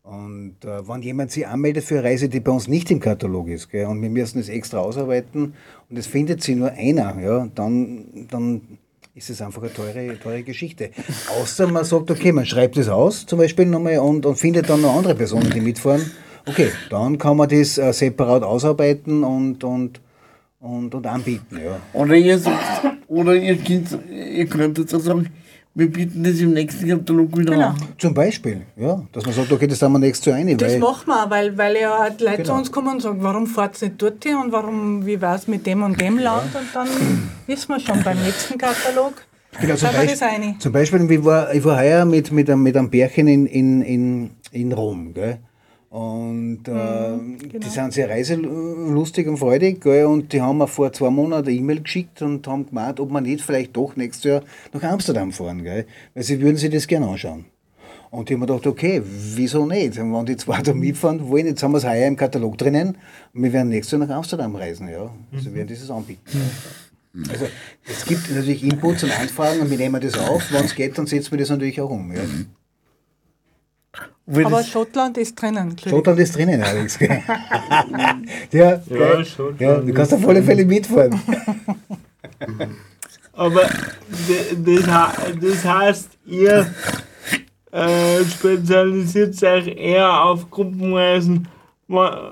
[0.04, 3.48] Und äh, wenn jemand sich anmeldet für eine Reise, die bei uns nicht im Katalog
[3.48, 5.54] ist, gell, und wir müssen es extra ausarbeiten
[5.90, 8.80] und es findet sich nur einer, ja, dann, dann
[9.16, 10.90] ist es einfach eine teure, teure Geschichte.
[11.40, 14.82] Außer man sagt, okay, man schreibt es aus zum Beispiel nochmal und, und findet dann
[14.82, 16.12] noch andere Personen, die mitfahren.
[16.46, 20.02] Okay, dann kann man das äh, separat ausarbeiten und, und,
[20.63, 21.60] und, und anbieten.
[21.63, 21.78] Ja.
[21.93, 25.28] Oder ihr sagt, oder ihr, könnt, ihr könntet auch sagen,
[25.76, 27.69] wir bieten das im nächsten Katalog wieder Genau.
[27.69, 27.78] an.
[27.97, 30.56] Zum Beispiel, ja, dass man sagt, okay, das haben wir nächstes Jahr eine.
[30.56, 32.58] Das weil, machen wir auch, weil, weil ja halt Leute zu Genau.
[32.60, 35.47] uns kommen und sagen, warum fahrt ihr nicht dort hin und warum, wie war es
[35.47, 36.55] mit dem und dem Land?
[36.55, 36.88] Und dann
[37.47, 39.14] wissen wir schon beim nächsten Katalog.
[39.59, 42.89] Genau, zum, Beispiel, zum Beispiel, ich war, ich war heuer mit, mit, einem, mit einem
[42.89, 45.14] Pärchen in, in, in, in Rom.
[45.14, 45.39] Gell?
[45.94, 49.80] Und äh, die sind sehr reiselustig und freudig.
[49.80, 50.06] Gell?
[50.06, 53.22] Und die haben mir vor zwei Monaten eine E-Mail geschickt und haben gemeint, ob wir
[53.22, 54.41] nicht vielleicht doch nächstes Jahr
[54.74, 55.62] nach Amsterdam fahren.
[55.62, 55.86] Gell?
[56.16, 57.46] Weil sie würden sich das gerne anschauen.
[58.10, 60.00] Und ich habe mir gedacht, okay, wieso nicht?
[60.00, 62.98] Und wenn die zwei da mitfahren wollen, jetzt haben wir es heuer im Katalog drinnen
[63.36, 64.88] und wir werden nächstes Jahr nach Amsterdam reisen.
[64.88, 65.12] Ja?
[65.32, 66.41] Also werden dieses anbieten.
[67.30, 67.46] Also
[67.88, 70.52] es gibt natürlich Inputs und Anfragen und wir nehmen das auf.
[70.52, 72.12] Wenn es geht, dann setzen wir das natürlich auch um.
[72.12, 72.22] Ja.
[74.26, 75.76] Aber das, Schottland ist drinnen.
[75.78, 76.97] Schottland ist drinnen, Alex.
[76.97, 77.09] gell?
[78.51, 79.26] ja, gell?
[79.26, 81.19] Schottland ja, du kannst auf alle Fälle mitfahren.
[83.34, 84.84] Aber das,
[85.41, 86.67] das heißt, ihr
[87.71, 91.47] äh, spezialisiert euch eher auf Gruppenreisen.
[91.88, 92.32] Wa-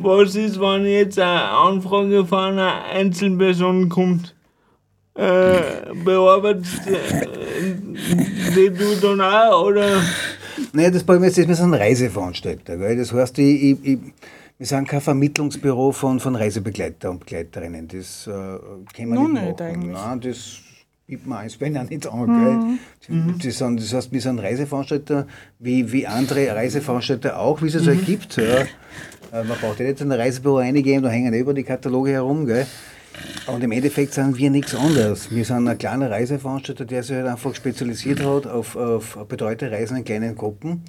[0.00, 4.34] Was ist, wenn jetzt eine Anfrage von einer Einzelperson kommt?
[5.14, 5.60] Äh,
[6.04, 7.26] bearbeitest äh,
[8.56, 10.00] die du dann auch oder?
[10.72, 12.76] Naja, das Problem ist, wir sind Reiseveranstalter.
[12.78, 12.96] Gell?
[12.96, 13.98] Das heißt, ich, ich, ich,
[14.58, 17.88] wir sind kein Vermittlungsbüro von, von Reisebegleiter und Begleiterinnen.
[17.88, 19.62] Das äh, können wir Nun nicht nicht machen.
[19.70, 19.92] eigentlich.
[19.92, 20.58] Nein, das
[21.06, 22.78] gibt man eins, wenn auch nicht an.
[23.08, 23.28] Gell?
[23.42, 25.26] Das, sind, das heißt, wir sind Reiseveranstalter,
[25.58, 28.36] wie, wie andere Reiseveranstalter auch, wie es es halt gibt.
[28.36, 28.60] Ja.
[28.62, 32.46] Äh, Man braucht ja nicht in ein Reisebüro reingehen, da hängen über die Kataloge herum.
[32.46, 32.66] Gell?
[33.46, 35.30] Und im Endeffekt sind wir nichts anderes.
[35.30, 39.96] Wir sind ein kleiner Reiseveranstalter, der sich halt einfach spezialisiert hat auf, auf betreute Reisen
[39.96, 40.82] in kleinen Gruppen.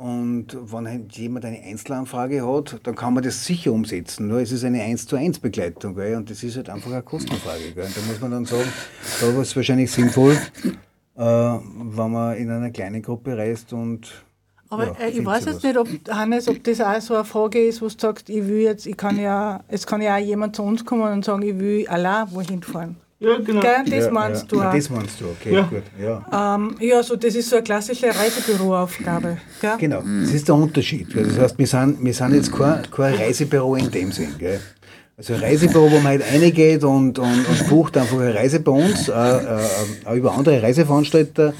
[0.00, 4.28] Und wenn halt jemand eine Einzelanfrage hat, dann kann man das sicher umsetzen.
[4.28, 5.94] Nur es ist eine 1 zu 1 Begleitung.
[5.94, 6.16] Gell?
[6.16, 7.72] Und das ist halt einfach eine Kostenfrage.
[7.74, 7.84] Gell?
[7.84, 8.72] Und da muss man dann sagen,
[9.20, 10.38] da ist es wahrscheinlich sinnvoll,
[11.16, 14.24] äh, wenn man in einer kleinen Gruppe reist und
[14.70, 17.66] Aber ja, äh, ich weiß jetzt nicht, ob, Hannes, ob das auch so eine Frage
[17.66, 20.54] ist, wo du sagst, ich will jetzt, ich kann ja, es kann ja auch jemand
[20.54, 22.96] zu uns kommen und sagen, ich will allein wohin fahren.
[23.18, 23.60] Ja, genau.
[23.60, 24.48] Gell, das ja, meinst ja.
[24.48, 24.72] du auch.
[24.72, 25.62] Das meinst du, okay, Ja.
[25.62, 25.82] gut.
[26.00, 26.54] Ja.
[26.54, 29.36] Ähm, ja, so, das ist so eine klassische Reisebüroaufgabe.
[29.60, 29.74] Gell?
[29.78, 31.12] Genau, das ist der Unterschied.
[31.12, 31.24] gell.
[31.24, 34.36] Das heißt, wir sind, wir sind jetzt kein, kein Reisebüro in dem Sinn.
[34.38, 34.60] Gell.
[35.18, 38.72] Also ein Reisebüro, wo man halt reingeht und, und, und bucht einfach eine Reise bei
[38.72, 39.60] uns, äh, äh,
[40.06, 41.52] auch über andere Reiseveranstalter,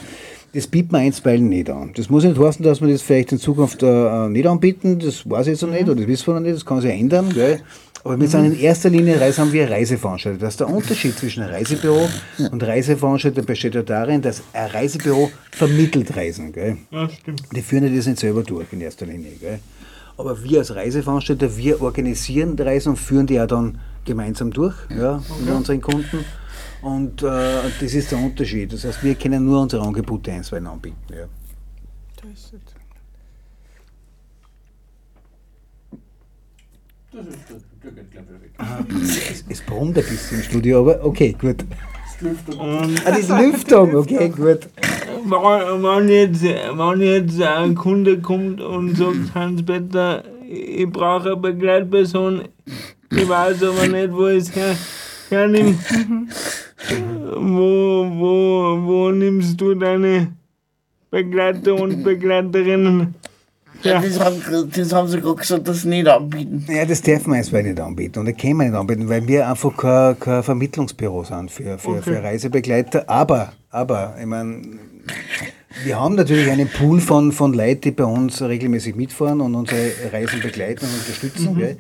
[0.53, 1.93] das bieten wir einstweilen nicht an.
[1.95, 5.47] Das muss nicht heißen, dass wir das vielleicht in Zukunft äh, nicht anbieten, das weiß
[5.47, 7.29] ich jetzt noch nicht, oder das wissen wir noch nicht, das kann sich ändern.
[7.33, 7.61] Gell.
[8.03, 10.39] Aber wir sind in erster Linie Reise, haben wir Reiseveranstalter.
[10.39, 12.09] Das ist der Unterschied zwischen einem Reisebüro
[12.51, 16.53] und Reiseveranstalter besteht ja darin, dass ein Reisebüro vermittelt Reisen.
[16.53, 16.79] Gell.
[16.91, 17.43] Ja, stimmt.
[17.55, 19.33] Die führen ja das nicht selber durch in erster Linie.
[19.39, 19.59] Gell?
[20.17, 24.75] Aber wir als Reiseveranstalter, wir organisieren die Reisen und führen die ja dann gemeinsam durch
[24.89, 26.25] ja, mit unseren Kunden.
[26.83, 27.27] Und äh,
[27.81, 28.73] das ist der Unterschied.
[28.73, 30.97] Das heißt, wir können nur unsere Angebote einstweilen anbieten.
[31.11, 31.27] Ja.
[32.23, 32.75] Das ist jetzt-
[37.13, 37.63] Das ist gut.
[37.83, 39.31] Der geht gleich wieder weg.
[39.31, 41.65] Es, es brummt ein bisschen im Studio, aber okay, gut.
[42.05, 42.59] Das Lüftung.
[42.61, 44.69] Und Ah, die Lüftung, okay, gut.
[45.25, 52.43] wenn wenn jetzt, wenn jetzt ein Kunde kommt und sagt, Hans-Peter, ich brauche eine Begleitperson,
[53.11, 54.77] ich weiß aber nicht, wo ich es her,
[55.31, 55.75] hernehme.
[57.37, 60.33] wo, wo, wo nimmst du deine
[61.11, 63.15] Begleiter und Begleiterinnen?
[63.83, 64.01] Ja.
[64.01, 66.67] Das, haben, das haben sie gerade gesagt, dass sie nicht anbieten.
[66.69, 69.49] Ja, das dürfen wir einstweilen nicht anbieten und das können wir nicht anbieten, weil wir
[69.49, 73.09] einfach kein, kein Vermittlungsbüro sind für, für, für Reisebegleiter.
[73.09, 74.63] Aber, aber, ich meine,
[75.85, 79.93] wir haben natürlich einen Pool von, von Leuten, die bei uns regelmäßig mitfahren und unsere
[80.13, 81.57] Reisen begleiten und unterstützen.
[81.57, 81.79] Gell?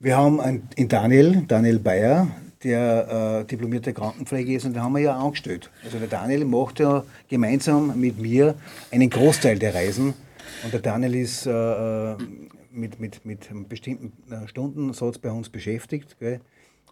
[0.00, 2.28] Wir haben einen, in Daniel, Daniel Bayer,
[2.64, 5.70] der äh, diplomierter Krankenpflege ist und den haben wir ja angestellt.
[5.84, 8.54] Also der Daniel macht ja gemeinsam mit mir
[8.90, 10.14] einen Großteil der Reisen
[10.64, 12.16] und der Daniel ist äh, äh,
[12.72, 16.40] mit, mit, mit einem bestimmten äh, Stundensatz bei uns beschäftigt gell?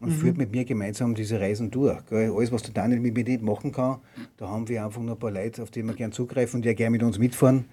[0.01, 2.05] und führt mit mir gemeinsam diese Reisen durch.
[2.07, 2.33] Gell?
[2.37, 3.99] Alles, was der Daniel mit mir nicht machen kann,
[4.37, 6.75] da haben wir einfach nur ein paar Leute, auf die wir gerne zugreifen und die
[6.75, 7.65] gerne mit uns mitfahren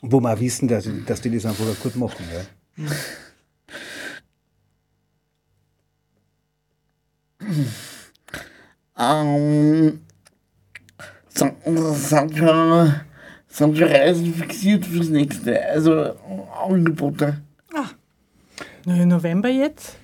[0.00, 2.24] und wo wir auch wissen, dass, dass die das einfach gut machen.
[2.32, 2.86] Ja?
[8.98, 10.00] Ähm,
[11.28, 15.62] sind, sind, schon, Reisen fixiert fürs nächste.
[15.68, 16.14] Also
[16.66, 17.42] Angebote.
[18.86, 19.96] Na, im November jetzt?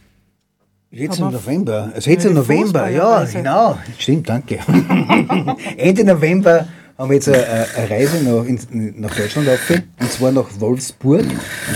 [0.90, 1.90] Jetzt im November.
[1.94, 3.78] Also jetzt im November, ja, genau.
[3.98, 4.58] Stimmt, danke.
[5.76, 6.66] Ende November
[6.98, 11.24] haben wir jetzt eine, eine Reise nach, in, nach Deutschland aufgeführt, und zwar nach Wolfsburg,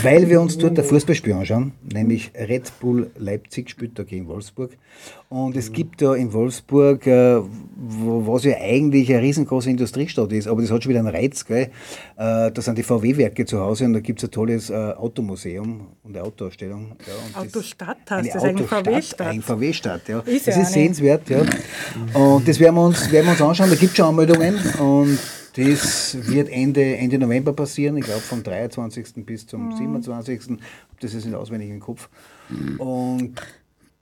[0.03, 4.73] weil wir uns dort ein Fußballspiel anschauen, nämlich Red Bull Leipzig spielt da gegen Wolfsburg.
[5.29, 7.41] Und es gibt da in Wolfsburg, äh,
[7.77, 11.45] wo, was ja eigentlich eine riesengroße Industriestadt ist, aber das hat schon wieder einen Reiz,
[11.45, 11.65] gell?
[12.17, 15.89] Äh, da sind die VW-Werke zu Hause und da gibt es ein tolles äh, Automuseum
[16.05, 16.93] und eine Autoausstellung.
[17.07, 19.27] Ja, und das- Autostadt heißt das eigentlich VW-Stadt.
[19.27, 20.21] Ein VW-Stadt, ja.
[20.21, 21.41] Ist das ja ist sehenswert, ja.
[22.15, 23.71] Und das werden wir uns, werden wir uns anschauen.
[23.71, 25.19] Da gibt es schon Anmeldungen und
[25.57, 27.97] das wird Ende, Ende November passieren.
[27.97, 29.25] Ich glaube vom 23.
[29.27, 29.77] bis zum Mhm.
[29.77, 30.41] 27.
[31.01, 32.09] Das ist nicht auswendig im Kopf.
[32.79, 33.35] Und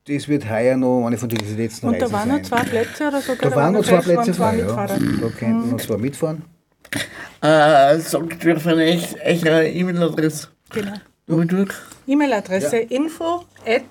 [0.07, 3.21] das wird heuer noch eine von diesen letzten Und da waren noch zwei Plätze oder
[3.21, 3.35] so?
[3.35, 4.59] Da waren noch zwei Plätze frei.
[4.59, 4.87] ja.
[4.87, 4.97] Da
[5.39, 6.43] könnten noch zwei mitfahren.
[7.41, 10.49] Äh, sagt mir von euch eure E-Mail-Adresse.
[10.71, 10.93] Genau.
[12.07, 13.83] E-Mail-Adresse info at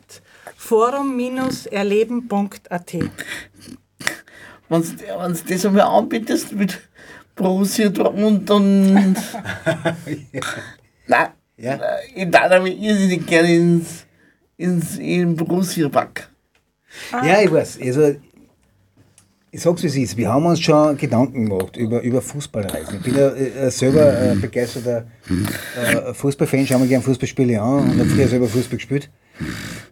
[0.55, 2.93] forum-erleben.at.
[4.69, 4.87] Wenn du
[5.47, 6.79] das einmal anbietest mit
[7.35, 8.93] Borussia Dortmund, dann.
[11.07, 11.27] Nein.
[11.57, 11.79] Ja.
[12.15, 14.02] Ich darf nämlich irrsinnig gerne ins,
[14.63, 16.29] ins in Borussia-Back.
[17.11, 17.79] Ja, ich weiß.
[17.81, 18.15] Also,
[19.51, 20.17] ich sag's wie es ist.
[20.17, 22.97] Wir haben uns schon Gedanken gemacht über, über Fußballreisen.
[22.97, 25.05] Ich bin ja äh, selber äh, begeisterter
[25.75, 29.09] äh, Fußballfan, schaue mir gerne Fußballspiele an und habe früher selber Fußball gespielt.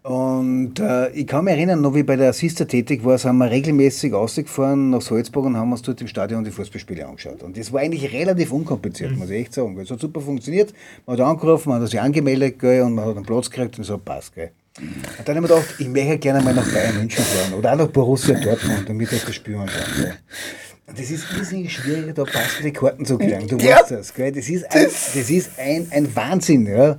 [0.03, 3.51] Und äh, ich kann mich erinnern, noch wie bei der Assista tätig war, sind wir
[3.51, 7.43] regelmäßig rausgefahren nach Salzburg und haben uns dort im Stadion die Fußballspiele angeschaut.
[7.43, 9.77] Und das war eigentlich relativ unkompliziert, muss ich echt sagen.
[9.79, 10.73] Es hat super funktioniert.
[11.05, 13.83] Man hat angerufen, man hat sich angemeldet gell, und man hat einen Platz gekriegt und
[13.83, 14.33] so passt.
[14.33, 14.51] Gell.
[14.77, 17.73] Und dann habe ich mir gedacht, ich möchte gerne mal nach Bayern München fahren oder
[17.73, 19.55] auch nach Borussia Dortmund, damit ich das gell.
[19.55, 23.47] Und das ist irrsinnig schwierig, da passende Karten zu kriegen.
[23.47, 23.79] Du Ja.
[23.79, 24.31] weißt das, gell?
[24.31, 26.97] Das ist ein, das ist ein, ein Wahnsinn, ja.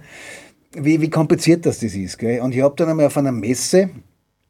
[0.75, 2.19] Wie, wie kompliziert das, das ist.
[2.19, 2.41] Gell?
[2.41, 3.91] Und ich habe dann einmal auf einer Messe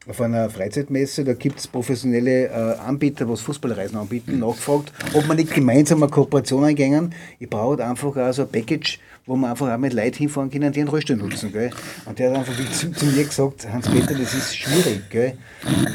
[0.07, 5.37] auf einer Freizeitmesse, da gibt es professionelle äh, Anbieter, was Fußballreisen anbieten, nachgefragt, ob man
[5.37, 7.13] nicht gemeinsam eine Kooperation eingängen.
[7.39, 10.71] Ich brauche einfach auch so ein Package, wo man einfach auch mit Leuten hinfahren können,
[10.71, 11.51] die einen Rollstuhl nutzen.
[11.51, 11.71] Gell?
[12.05, 15.37] Und der hat einfach zu, zu mir gesagt, Hans-Peter, das ist schwierig, gell?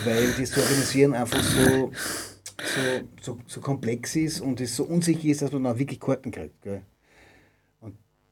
[0.04, 1.92] weil das zu organisieren einfach so,
[2.56, 2.80] so,
[3.20, 6.62] so, so komplex ist und es so unsicher ist, dass man auch wirklich Karten kriegt.
[6.62, 6.82] Gell?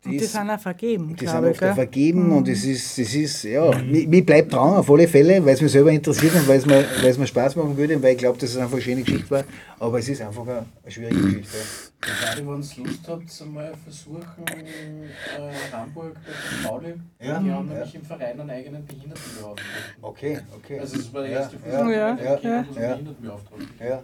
[0.07, 1.51] Und die das- sind auch vergeben, die sind ich.
[1.51, 1.75] oft auch gell?
[1.75, 5.55] vergeben und es ist, es ist, ja, mir, mir bleibt dran auf alle Fälle, weil
[5.55, 8.13] es mich selber interessiert und weil es mir, weil es mir Spaß machen würde, weil
[8.13, 9.45] ich glaube, dass es einfach eine schöne Geschichte war,
[9.79, 11.57] aber es ist einfach eine, eine schwierige Geschichte.
[12.01, 16.69] Gerade wenn ihr Lust habt, einmal versuchen, äh, Hamburg bei St.
[16.69, 16.95] Pauli.
[17.21, 17.75] Ja, die haben ja.
[17.75, 20.03] nämlich im Verein einen eigenen Behindertenbeauftragten.
[20.03, 20.79] Okay, okay.
[20.81, 22.93] Also das war der erste ja, Fußball, ja, der ja, Kinder- ja.
[22.95, 23.69] Behindertenbeauftragten.
[23.81, 24.03] Ja.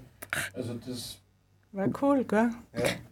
[0.54, 1.18] Also das
[1.74, 2.50] War cool, gell?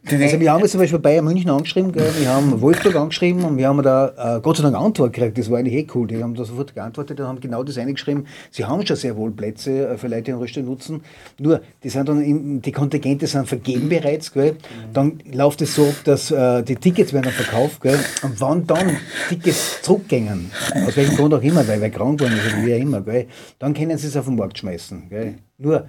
[0.05, 2.13] Also wir haben jetzt zum Beispiel Bayern München angeschrieben, gell?
[2.19, 5.51] wir haben Wolfsburg angeschrieben und wir haben da äh, Gott sei Dank Antwort gekriegt, das
[5.51, 8.67] war eigentlich eh cool, die haben da sofort geantwortet und haben genau das eingeschrieben, sie
[8.67, 11.03] haben schon sehr wohl Plätze äh, für Leute, die einen Rollstuhl nutzen,
[11.39, 14.57] nur die, sind dann im, die Kontingente sind vergeben bereits, gell?
[14.93, 17.99] dann läuft es so, dass äh, die Tickets werden dann verkauft gell?
[18.23, 18.99] und wann dann
[19.31, 20.51] Tickets zurückgängen,
[20.87, 23.27] aus welchem Grund auch immer, weil wir krank waren oder wie auch immer, gell?
[23.59, 25.09] dann können sie es auf den Markt schmeißen.
[25.09, 25.37] Gell?
[25.57, 25.87] Nur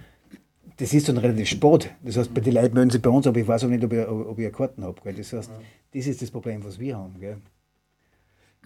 [0.82, 1.92] das ist dann relativ spät.
[2.02, 3.94] Das heißt, bei den Leuten melden sie bei uns, aber ich weiß auch nicht, ob
[3.94, 5.00] ich, ob ich eine Karten habe.
[5.04, 5.14] Gell?
[5.14, 5.52] Das heißt,
[5.94, 7.20] das ist das Problem, was wir haben.
[7.20, 7.38] Gell?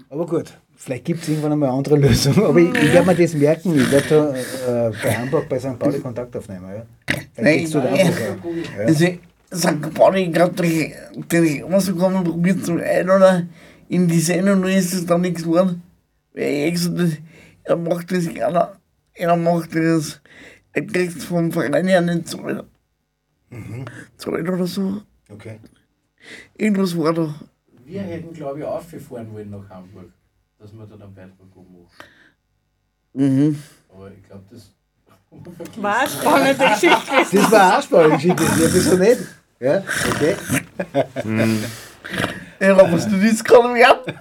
[0.10, 2.42] Aber gut, vielleicht gibt es irgendwann einmal eine andere Lösung.
[2.46, 3.76] Aber ich, ich werde mir das merken.
[3.76, 5.78] Ich werde da äh, bei Hamburg, bei St.
[5.78, 6.70] Pauli Kontakt aufnehmen.
[6.70, 6.86] Ja?
[7.36, 8.08] Nein, geht's dort nein.
[8.78, 8.86] Ja.
[8.86, 9.06] Also,
[9.54, 9.94] St.
[9.94, 10.94] Pauli gerade durch,
[11.28, 13.46] durch rausgekommen, probiert zum ein oder
[13.90, 15.84] in die Sendung, nur ist es dann nichts geworden.
[16.34, 17.18] Weil ich gesagt habe,
[17.66, 18.70] er macht das gerne,
[19.14, 20.22] er macht das,
[20.82, 22.64] kriegt vom Verein ja nicht zahlen.
[24.18, 25.02] Zahlen oder so.
[25.30, 25.60] Okay.
[26.58, 27.36] Irgendwas war da.
[27.86, 30.12] Wir hätten, glaube ich, aufgefahren wollen nach Hamburg,
[30.60, 31.88] dass wir dann einen Beitrag machen.
[33.14, 33.60] Mhm.
[33.90, 34.72] Aber ich glaube, das
[35.78, 37.38] War eine spannende Geschichte.
[37.38, 38.44] Das war auch spannend, Geschichte.
[38.44, 39.22] Ja, wieso nicht?
[39.60, 40.36] Ja, okay.
[42.60, 44.16] Ja, aber was du das kann werden.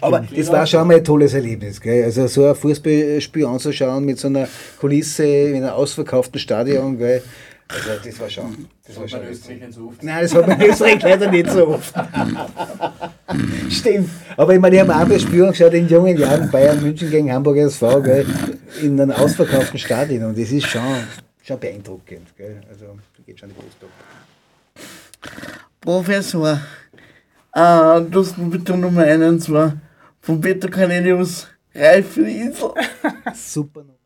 [0.00, 1.80] Aber das war schon mal ein tolles Erlebnis.
[1.80, 2.04] Gell?
[2.04, 4.46] Also so ein Fußballspiel anzuschauen mit so einer
[4.78, 6.98] Kulisse in einem ausverkauften Stadion.
[6.98, 7.22] Gell?
[7.68, 9.56] Also das war schon, das war hat schon man in lustig.
[9.56, 10.02] Österreich nicht so oft.
[10.02, 11.94] Nein, das hat man in Österreich leider nicht so oft.
[13.70, 14.10] Stimmt.
[14.36, 17.32] Aber ich meine, ich habe auch mal Spiel angeschaut in jungen Jahren, Bayern München gegen
[17.32, 18.26] Hamburg SV, gell,
[18.82, 20.24] in einem ausverkauften Stadion.
[20.24, 20.82] Und das ist schon,
[21.42, 22.36] schon beeindruckend.
[22.36, 22.60] Gell.
[22.68, 23.88] Also, da geht schon die Brust ab.
[25.82, 26.60] Professor,
[27.54, 29.80] äh, du hast bitte Nummer 1 und zwar
[30.20, 31.48] von Peter Cornelius,
[32.22, 32.70] die Insel.
[33.34, 33.80] Super.
[33.80, 34.01] Nummer.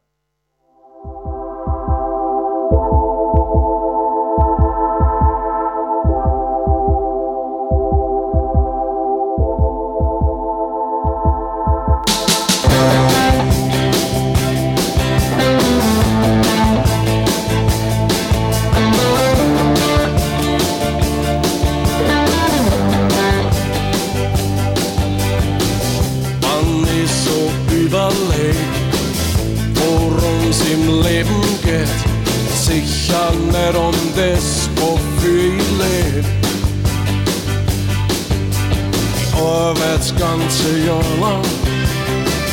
[39.97, 41.43] Das ganze Jahr lang,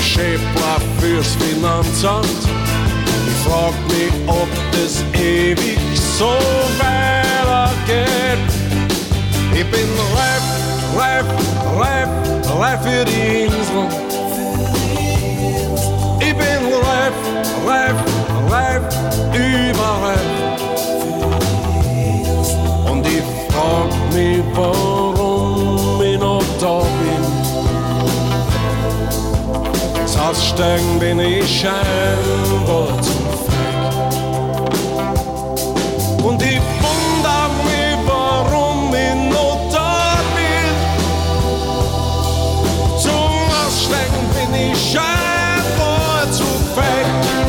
[0.01, 2.25] Schäfer fürs Finanzamt.
[3.27, 5.77] Ich frag mich, ob das ewig
[6.17, 6.33] so
[6.79, 8.39] weitergeht.
[9.53, 10.45] Ich bin reif,
[10.97, 11.25] reif,
[11.77, 12.09] reif,
[12.59, 13.87] reif für die Insel.
[16.19, 17.15] Ich bin reif,
[17.67, 17.97] reif,
[18.49, 18.83] reif,
[19.33, 20.32] überreif.
[23.63, 27.23] Frag mich, warum ich noch da bin.
[30.01, 33.13] Ins Aussteigen bin ich scheinbar zu
[33.45, 34.13] feig.
[36.23, 40.69] Und ich wundere mich, warum ich noch da bin.
[42.99, 46.45] Zum Aussteigen bin ich scheinbar zu
[46.75, 47.42] feig.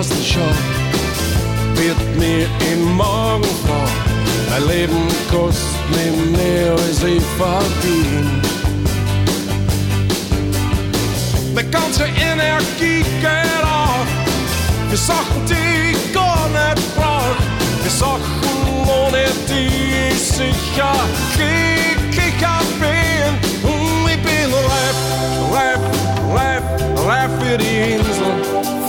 [0.00, 0.40] Postkasten schau,
[1.74, 3.88] wird mir im Morgen vor.
[4.48, 8.40] Mein Leben kostet mir mehr als ich verdien.
[11.54, 14.06] Meine ganze Energie geht auf
[14.88, 17.36] für Sachen, die ich gar nicht brauch.
[17.82, 20.94] Für Sachen, ohne die ich sicher
[21.34, 23.70] glücklicher bin.
[23.70, 24.98] Und ich bin reif,
[25.52, 25.80] reif,
[26.34, 26.62] reif,
[27.06, 28.79] reif für die Insel.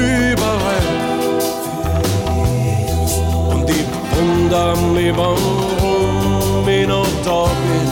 [0.00, 0.86] überall.
[3.50, 7.90] Und die Wunder am Leben rum, bin und da bin.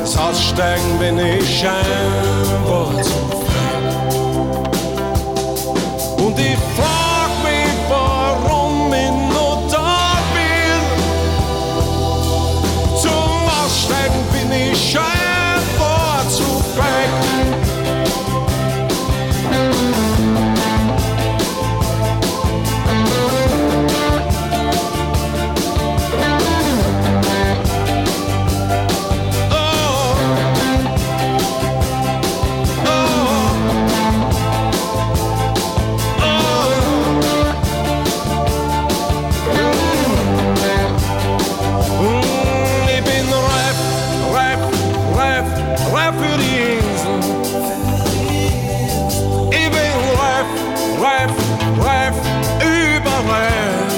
[0.00, 3.12] Das Aussteigen bin ich scheinbar zu
[3.44, 3.78] frei.
[6.24, 6.95] Und die Frage
[51.80, 52.16] reif,
[52.60, 53.94] überreif.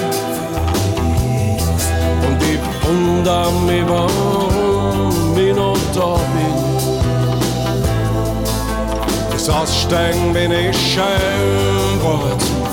[2.27, 6.57] Und ich wundere mich, warum ich noch da bin.
[9.31, 12.68] Das Aussteigen bin ich scheinbar zu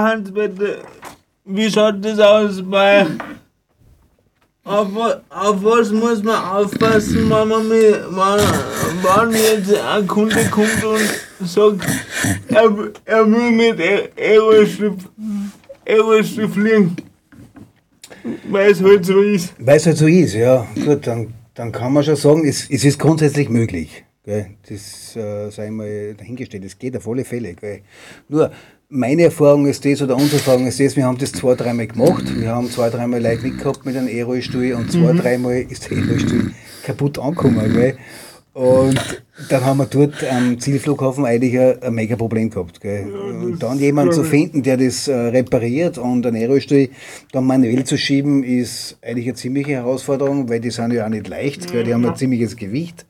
[0.00, 0.78] Hans, bitte.
[1.44, 3.06] Wie schaut das aus bei.
[4.64, 4.88] Auf,
[5.28, 8.42] auf was muss man aufpassen, wenn man, mit, wenn,
[9.02, 11.84] wenn jetzt ein Kunde kommt und sagt,
[12.46, 12.70] er,
[13.04, 13.80] er will mit
[14.16, 14.92] Aerostif,
[15.84, 16.96] Aerostif fliegen?
[18.48, 19.52] Weil es halt so ist.
[19.58, 20.64] Weil es halt so ist, ja.
[20.84, 24.04] Gut, dann, dann kann man schon sagen, es, es ist grundsätzlich möglich.
[24.24, 24.46] Gell?
[24.68, 27.54] Das äh, sei mal dahingestellt, es geht auf alle Fälle.
[27.54, 27.80] Gell?
[28.28, 28.52] Nur,
[28.92, 32.24] meine Erfahrung ist das, oder unsere Erfahrung ist das, wir haben das zwei, dreimal gemacht.
[32.38, 36.50] Wir haben zwei, dreimal Leute mitgehabt mit einem E-Rollstuhl und zwei, dreimal ist der E-Rollstuhl
[36.84, 37.72] kaputt angekommen.
[37.72, 37.96] Gell?
[38.52, 39.00] Und
[39.48, 42.82] dann haben wir dort am Zielflughafen eigentlich ein, ein mega Problem gehabt.
[42.82, 43.06] Gell?
[43.10, 46.90] und dann jemanden zu finden, der das äh, repariert und einen Aerostuhl
[47.32, 51.28] dann manuell zu schieben, ist eigentlich eine ziemliche Herausforderung, weil die sind ja auch nicht
[51.28, 51.84] leicht, gell?
[51.84, 53.06] die haben ein ziemliches Gewicht.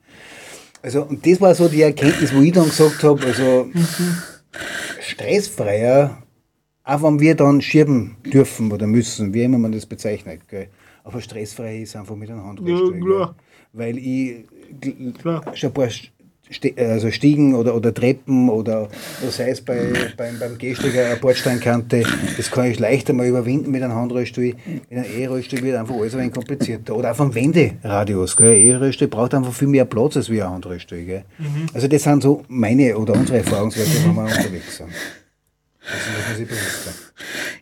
[0.80, 3.68] Also, und das war so die Erkenntnis, wo ich dann gesagt habe, also
[5.12, 6.22] stressfreier,
[6.84, 10.48] auch wenn wir dann schieben dürfen oder müssen, wie immer man das bezeichnet.
[10.48, 10.68] Gell?
[11.04, 13.20] Aber stressfrei ist einfach mit einem Handrollstuhl.
[13.20, 13.34] Ja?
[13.72, 14.44] Weil ich
[15.18, 15.42] Klar.
[15.54, 15.90] schon ein paar
[16.76, 18.88] also Stiegen oder, oder Treppen oder,
[19.30, 22.03] sei es bei, beim, beim Gehsteg eine Bordsteinkante,
[22.36, 24.55] das kann ich leichter mal überwinden mit einem Handrollstuhl.
[24.90, 26.96] Mit einem E-Rollstuhl wird einfach alles ein wenig komplizierter.
[26.96, 28.38] Oder auch vom Wenderadius.
[28.38, 31.03] Ein E-Rollstuhl braucht einfach viel mehr Platz als wie ein Handrollstuhl.
[31.03, 31.24] Gell?
[31.74, 34.90] Also das sind so meine oder unsere Erfahrungswerte, wenn wir unterwegs sind.
[35.84, 36.94] Das muss sich bewusst sein.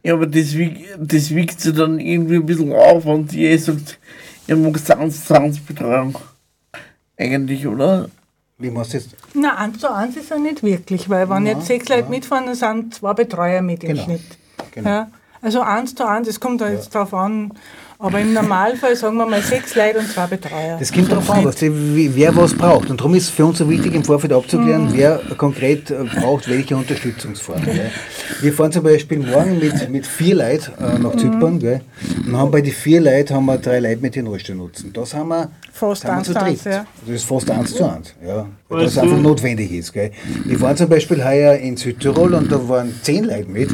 [0.03, 3.99] Ja, aber das wiegt, das wiegt sie dann irgendwie ein bisschen auf und ihr sagt,
[4.47, 6.17] ihr mag Sounds, Soundsbetreuung.
[7.17, 8.09] Eigentlich, oder?
[8.61, 9.11] Wie machst du jetzt?
[9.35, 12.55] Na, eins zu eins ist er nicht wirklich, weil wenn jetzt sechs Leute mitfahren, dann
[12.55, 14.05] sind zwei Betreuer mit im Genau.
[14.05, 14.21] Schnitt.
[14.73, 14.89] Genau.
[14.89, 15.11] Ja,
[15.43, 17.53] also eins zu eins, das kommt da jetzt drauf an.
[18.03, 20.79] Aber im Normalfall sagen wir mal sechs Leute und zwei Betreuer.
[20.79, 21.71] Das kommt darauf an, weißt du,
[22.15, 22.89] wer was braucht.
[22.89, 26.49] Und darum ist es für uns so wichtig, im Vorfeld abzuklären, wer konkret äh, braucht
[26.49, 27.63] welche Unterstützungsform.
[27.63, 27.91] Gell.
[28.41, 31.83] Wir fahren zum Beispiel morgen mit, mit vier Leuten äh, nach Zypern gell,
[32.27, 34.95] und haben bei den vier Leuten haben wir drei Leute mit den Rollstuhl nutzen.
[34.95, 36.73] Das haben wir, Fast eins zu eins, dritt.
[36.73, 36.87] ja.
[37.07, 38.15] Das ist fast eins zu eins.
[38.27, 39.93] Ja, weil das einfach notwendig ist.
[39.93, 40.11] Gell.
[40.45, 43.71] Wir waren zum Beispiel heuer in Südtirol und da waren zehn Leute mit.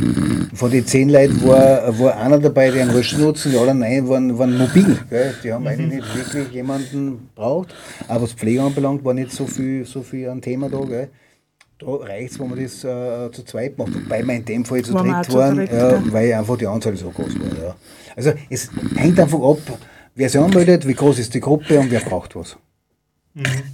[0.54, 4.08] Von den zehn Leuten war, war einer dabei, der einen Rollstuhl nutzen, die anderen nein,
[4.08, 4.98] waren, waren mobil.
[5.10, 5.34] Gell.
[5.42, 7.74] Die haben eigentlich nicht wirklich jemanden braucht.
[8.08, 10.80] Aber was Pflege anbelangt, war nicht so viel, so viel ein Thema da.
[10.80, 11.08] Gell.
[11.78, 13.94] Da reicht es, wenn man das äh, zu zweit macht.
[13.94, 17.10] Wobei wir in dem Fall zu dritt waren, dritt, ja, weil einfach die Anzahl so
[17.10, 17.64] groß war.
[17.64, 17.76] Ja.
[18.16, 19.58] Also es hängt einfach ab,
[20.16, 22.56] wer sich anmeldet, wie groß ist die Gruppe und wer braucht was.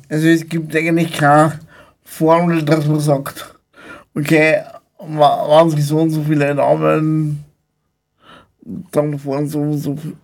[0.09, 1.59] Also es gibt eigentlich keine
[2.05, 3.55] Formel, dass man sagt,
[4.15, 4.63] okay,
[4.99, 7.45] wa- wenn sich so und so viele anmelden,
[8.93, 10.17] dann fahren so und so viel.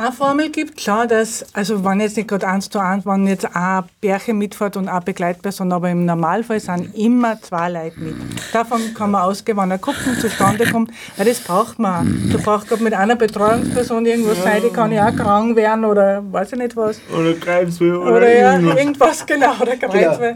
[0.00, 3.54] Eine Formel gibt klar, dass, also wenn jetzt nicht gerade eins zu eins, wenn jetzt
[3.54, 8.14] ein Pärchen mitfährt und eine Begleitperson, aber im Normalfall sind immer zwei Leute mit.
[8.50, 12.30] Davon kann man ausgehen, wenn eine Kupplung zustande kommt, weil das braucht man.
[12.32, 16.22] Du brauchst gerade mit einer Betreuungsperson irgendwas sein, die kann ja auch krank werden oder
[16.32, 16.98] weiß ich nicht was.
[17.14, 19.26] Oder Kreuzweh oder, Oder ja, irgendwas.
[19.26, 20.32] genau, oder Kreuzweh.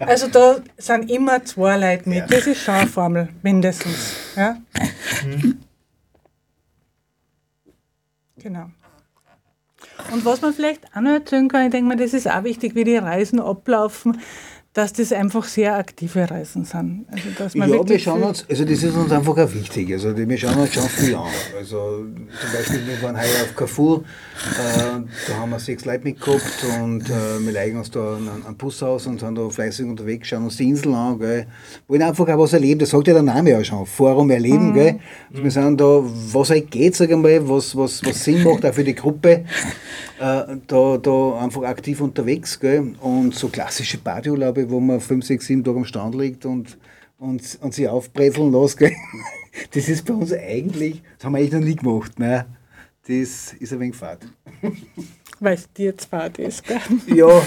[0.00, 2.30] Also da sind immer zwei Leute mit.
[2.30, 4.16] Das ist schon eine Formel, mindestens.
[4.36, 4.58] Ja?
[8.36, 8.66] Genau.
[10.12, 12.74] Und was man vielleicht auch noch erzählen kann, ich denke mal, das ist auch wichtig,
[12.74, 14.20] wie die Reisen ablaufen,
[14.74, 17.06] dass das einfach sehr aktive Reisen sind.
[17.10, 19.92] Also, dass man Ja, wir schauen uns, also das ist uns einfach auch wichtig.
[19.92, 21.26] Also wir schauen uns schon viel an.
[21.56, 26.64] Also zum Beispiel, wir waren heuer auf Carrefour, äh, da haben wir sechs Leute mitgehabt
[26.80, 30.28] und äh, wir legen uns da einen, einen Bus aus und sind da fleißig unterwegs,
[30.28, 31.46] schauen uns die Insel an, gell.
[31.88, 35.00] wollen einfach auch was erleben, das sagt ja der Name ja schon, Forum erleben, gell.
[35.30, 36.02] Also wir sind da,
[36.32, 39.44] was halt geht, sag ich mal, was, was, was Sinn macht, auch für die Gruppe,
[40.20, 42.92] äh, da, da einfach aktiv unterwegs, gell.
[43.00, 46.78] Und so klassische Partyurlaube, wo man fünf, sechs, sieben Tage am Strand liegt und,
[47.18, 48.92] und, und sich aufbrezeln lässt, gell.
[49.72, 52.46] Das ist bei uns eigentlich, das haben wir eigentlich noch nie gemacht, ne.
[53.08, 54.20] Das ist ein wenig fad.
[55.40, 56.64] Weil es dir zwar ist.
[56.64, 56.78] Gell?
[57.14, 57.42] Ja,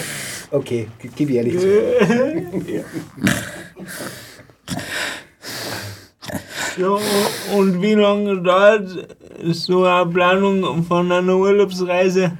[0.49, 1.67] okay, gib ich ehrlich zu.
[6.77, 6.97] Ja,
[7.53, 9.09] und wie lange dauert
[9.51, 12.37] so eine Planung von einer Urlaubsreise?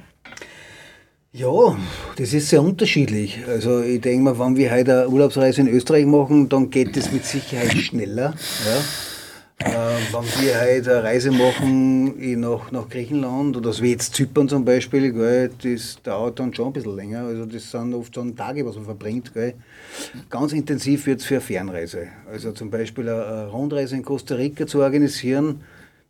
[1.34, 1.78] Ja,
[2.16, 3.38] das ist sehr unterschiedlich.
[3.48, 7.10] Also ich denke mal, wenn wir heute eine Urlaubsreise in Österreich machen, dann geht das
[7.10, 8.34] mit Sicherheit schneller.
[8.66, 9.66] Ja.
[9.66, 14.46] Äh, wenn wir heute eine Reise machen nach, nach Griechenland oder so wie jetzt Zypern
[14.46, 17.24] zum Beispiel, gell, das dauert dann schon ein bisschen länger.
[17.24, 19.32] Also das sind oft schon Tage, was man verbringt.
[19.32, 19.54] Gell.
[20.28, 22.08] Ganz intensiv wird es für eine Fernreise.
[22.30, 25.62] Also zum Beispiel eine, Rundreise in Costa Rica zu organisieren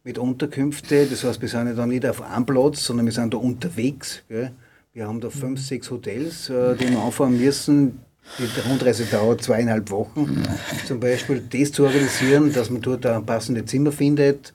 [0.03, 1.07] mit Unterkünfte.
[1.07, 4.25] Das heißt, wir sind ja dann nicht auf einem Platz, sondern wir sind da unterwegs.
[4.29, 4.51] Gell.
[4.95, 8.01] Wir haben da fünf, sechs Hotels, äh, die wir anfahren müssen.
[8.38, 10.43] Die Rundreise dauert zweieinhalb Wochen.
[10.86, 14.53] Zum Beispiel das zu organisieren, dass man dort ein passendes Zimmer findet,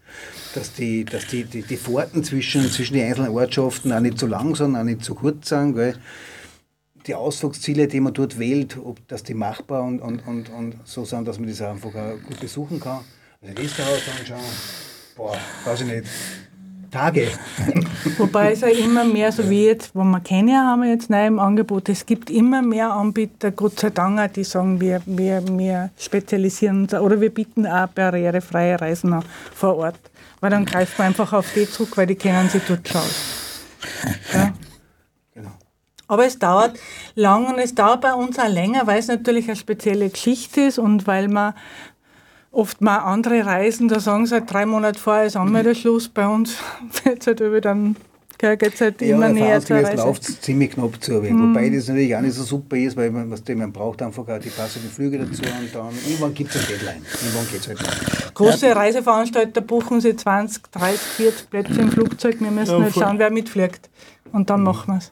[0.53, 4.27] dass die, dass die, die, die Fahrten zwischen, zwischen den einzelnen Ortschaften auch nicht zu
[4.27, 5.73] lang sind, auch nicht zu kurz sind.
[5.73, 5.95] Gell.
[7.07, 11.03] Die Ausflugsziele, die man dort wählt, ob dass die machbar und, und, und, und so
[11.03, 12.99] sind, dass man das einfach auch gut besuchen kann.
[13.41, 14.45] Also das dauert dann schon,
[15.15, 15.35] boah,
[15.65, 16.03] weiß ich nicht,
[16.89, 17.27] Tage.
[18.17, 21.25] Wobei es ja immer mehr, so wie jetzt, wo wir Kenia haben wir jetzt neu
[21.25, 25.43] im Angebot, es gibt immer mehr Anbieter, Gott sei Dank, auch, die sagen, wir, wir,
[25.47, 29.23] wir spezialisieren uns oder wir bieten auch barrierefreie Reisen an
[29.53, 29.99] vor Ort.
[30.39, 33.61] Weil dann greift man einfach auf die zurück, weil die kennen sich dort schon aus.
[34.33, 34.53] Ja.
[35.33, 35.51] Genau.
[36.07, 36.77] Aber es dauert
[37.15, 40.79] lang und es dauert bei uns auch länger, weil es natürlich eine spezielle Geschichte ist
[40.79, 41.53] und weil man
[42.51, 46.09] oft mal andere Reisen, da sagen sie halt drei Monate vorher ist Anmeldeschluss.
[46.09, 46.55] Bei uns
[47.03, 47.95] wird es halt über dann
[48.39, 49.95] geht es halt immer näher zur Reise.
[50.03, 51.13] läuft es ziemlich knapp zu.
[51.13, 51.49] Mhm.
[51.55, 54.27] Wobei das natürlich auch nicht so super ist, weil man, was dem, man braucht einfach
[54.27, 57.01] auch die passenden Flüge dazu und dann irgendwann gibt es eine Deadline.
[57.23, 58.33] Irgendwann geht es halt nicht.
[58.35, 62.39] Große Reiseveranstalter buchen sie 20, 30, 40 Plätze im Flugzeug.
[62.39, 63.03] Wir müssen Ja, halt voll.
[63.03, 63.89] schauen, wer mitfliegt.
[64.31, 65.11] Und dann machen wir es.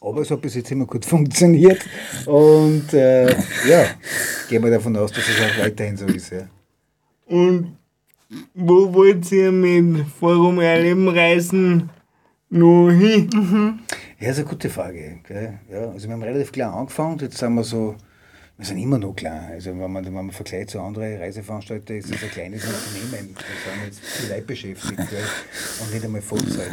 [0.00, 1.80] Aber es hat bis jetzt immer gut funktioniert
[2.26, 3.30] und äh,
[3.68, 3.86] ja,
[4.48, 6.30] gehen wir davon aus, dass es auch weiterhin so ist.
[6.30, 6.48] Ja.
[7.26, 7.76] Und
[8.54, 11.90] wo wollt ihr mit Forum Erleben Reisen
[12.50, 13.80] noch hin?
[14.18, 15.18] Ja, ist eine gute Frage.
[15.26, 15.58] Gell?
[15.70, 17.94] Ja, also wir haben relativ klein angefangen, jetzt sind wir so,
[18.56, 19.52] wir sind immer noch klein.
[19.52, 23.36] Also wenn man, wenn man vergleicht zu anderen Reiseveranstaltern, ist das ein kleines Unternehmen.
[23.36, 25.24] Wir sind jetzt viel Leute beschäftigt gell?
[25.80, 26.70] und nicht einmal Vollzeit.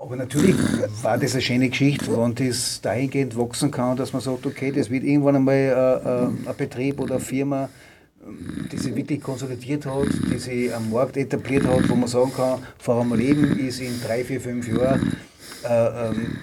[0.00, 0.56] Aber natürlich
[1.02, 4.88] war das eine schöne Geschichte, wenn das dahingehend wachsen kann, dass man sagt, okay, das
[4.88, 7.68] wird irgendwann einmal äh, äh, ein Betrieb oder eine Firma,
[8.72, 12.60] die sich wirklich konsolidiert hat, die sich am Markt etabliert hat, wo man sagen kann,
[12.78, 15.18] Forum Leben ist in drei, vier, fünf Jahren
[15.68, 16.38] äh, ähm,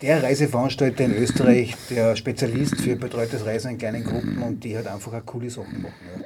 [0.00, 4.86] der Reiseveranstalter in Österreich, der Spezialist für betreutes Reisen in kleinen Gruppen und die halt
[4.86, 5.94] einfach auch coole Sachen machen.
[6.16, 6.24] Ja.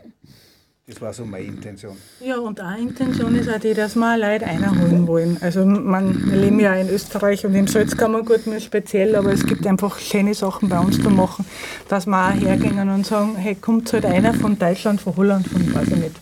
[0.88, 1.96] Das war so meine Intention.
[2.24, 5.36] Ja, und eine Intention ist auch die, dass wir Leute einholen wollen.
[5.40, 9.66] Also man, wir leben ja in Österreich und im Salzkammergut nur speziell, aber es gibt
[9.66, 11.44] einfach schöne Sachen bei uns zu machen,
[11.88, 15.74] dass wir auch hergehen und sagen, hey, kommt halt einer von Deutschland, von Holland, von
[15.74, 16.20] weiß ich nicht,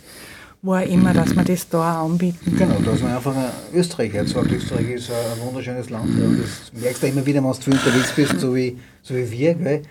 [0.63, 2.57] wo auch immer, dass wir das da auch anbieten.
[2.57, 6.09] Genau, dass man einfach ein Österreicher sagt, Österreich ist ein wunderschönes Land.
[6.09, 9.31] Und Das merkst du immer wieder, wenn du viel unterwegs bist, so wie, so wie
[9.31, 9.55] wir.
[9.57, 9.83] Gell.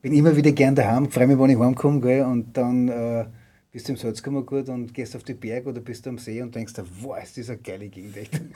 [0.00, 2.00] Bin immer wieder gern daheim, freue mich, wenn ich heimkomme.
[2.00, 2.24] Gell.
[2.24, 3.24] Und dann äh,
[3.72, 6.74] bist du im Salzkammergut und gehst auf die Berg oder bist am See und denkst
[7.00, 8.16] wow, ist eine geile Gegend.
[8.16, 8.40] echt.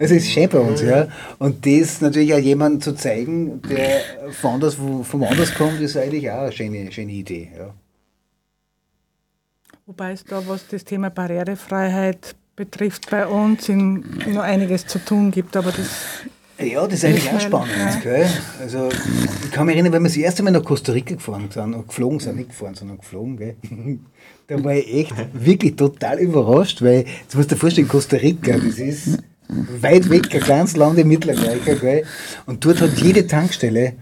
[0.00, 1.08] Also es ist schön bei uns, ja.
[1.38, 4.00] Und das natürlich auch jemandem zu zeigen, der
[4.32, 7.52] von anders, wo, von woanders kommt, ist eigentlich auch eine schöne, schöne Idee.
[7.56, 7.72] Ja.
[9.86, 15.30] Wobei es da, was das Thema Barrierefreiheit betrifft, bei uns in, noch einiges zu tun
[15.30, 16.24] gibt, aber das
[16.60, 18.26] Ja, das ist eigentlich auch spannend, gell?
[18.60, 18.88] Also,
[19.44, 21.86] ich kann mich erinnern, wenn wir das erste Mal nach Costa Rica gefahren sind, und
[21.86, 23.56] geflogen sind, nicht gefahren, sondern geflogen, gell?
[24.48, 28.56] Da war ich echt wirklich total überrascht, weil, jetzt musst du dir vorstellen, Costa Rica,
[28.56, 32.04] das ist weit weg, ein kleines Land im Mittelamerika, gell?
[32.46, 33.92] Und dort hat jede Tankstelle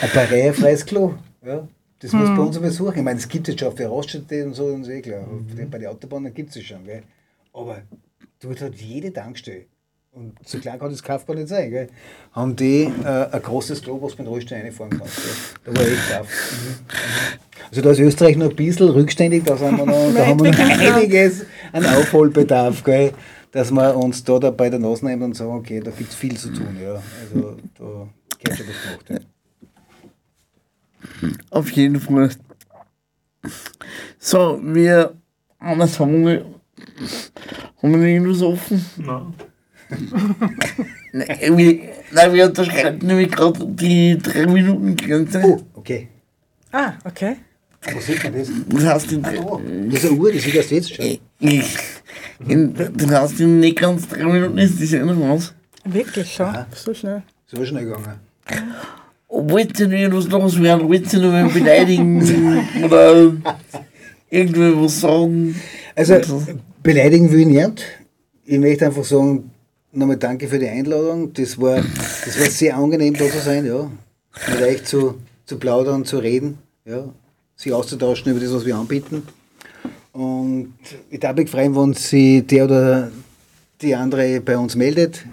[0.00, 1.14] ein barrierefreies Klo,
[1.46, 1.66] ja?
[2.00, 2.96] Das muss bei uns einmal suchen.
[2.96, 5.24] Ich meine, es gibt es schon auf der Raststätte und so, und so eh klar.
[5.70, 7.04] Bei den Autobahnen gibt es es schon, gell?
[7.52, 7.82] Aber
[8.40, 9.66] dort hat jede Tankstelle
[10.14, 11.88] und so klein kann das Kaufbar nicht sein, gell?
[12.32, 15.16] haben die äh, ein großes Klo, was du mit dem Rollstuhl reinfahren kannst.
[15.16, 15.32] Gell?
[15.64, 16.28] Da war echt drauf.
[17.70, 20.50] Also da ist Österreich noch ein bisschen rückständig, da, sind wir noch, da haben wir
[20.50, 23.12] noch einiges an Aufholbedarf, gell?
[23.52, 26.16] dass wir uns da, da bei der Nase nehmen und sagen, okay, da gibt es
[26.16, 26.76] viel zu tun.
[26.82, 27.02] Ja.
[27.20, 28.08] Also da
[28.38, 29.24] gehört schon was gemacht.
[31.22, 31.28] Ja.
[31.50, 32.30] Auf jeden Fall.
[34.18, 35.14] So, wir
[35.58, 36.44] anders haben wir,
[37.82, 38.84] haben wir irgendwas offen?
[38.98, 39.34] Nein.
[41.12, 41.80] Nein, wir,
[42.12, 45.42] nein, wir unterschreiten nämlich gerade die 3 Minuten Grenze.
[45.44, 46.08] Oh, okay.
[46.70, 47.36] Ah, okay.
[47.92, 48.48] Wo sieht man das?
[48.68, 51.04] Das heißt, in, Oh, eine Uhr, das sieht erst jetzt schon.
[51.40, 51.76] ich,
[52.46, 55.52] in, das heißt, in nicht ganz 3 Minuten ist die Sendung aus.
[55.84, 57.22] Wirklich schon, so schnell.
[57.46, 58.20] So schnell gegangen.
[59.28, 60.88] Wollt ihr noch irgendwas loswerden?
[60.88, 62.64] Wollt ihr noch wen beleidigen?
[62.84, 63.32] Oder
[64.30, 65.54] irgendwie was sagen?
[65.96, 66.46] Also,
[66.82, 67.84] beleidigen will ich nicht.
[68.44, 69.50] Ich möchte einfach sagen,
[69.92, 71.32] nochmal danke für die Einladung.
[71.32, 73.90] Das war, das war sehr angenehm, da zu sein, ja.
[74.50, 75.14] Mit euch zu,
[75.44, 77.04] zu plaudern, zu reden, ja.
[77.56, 79.22] Sich auszutauschen über das, was wir anbieten.
[80.12, 80.74] Und
[81.10, 83.10] ich darf mich freuen, wenn sich der oder
[83.80, 85.24] die andere bei uns meldet.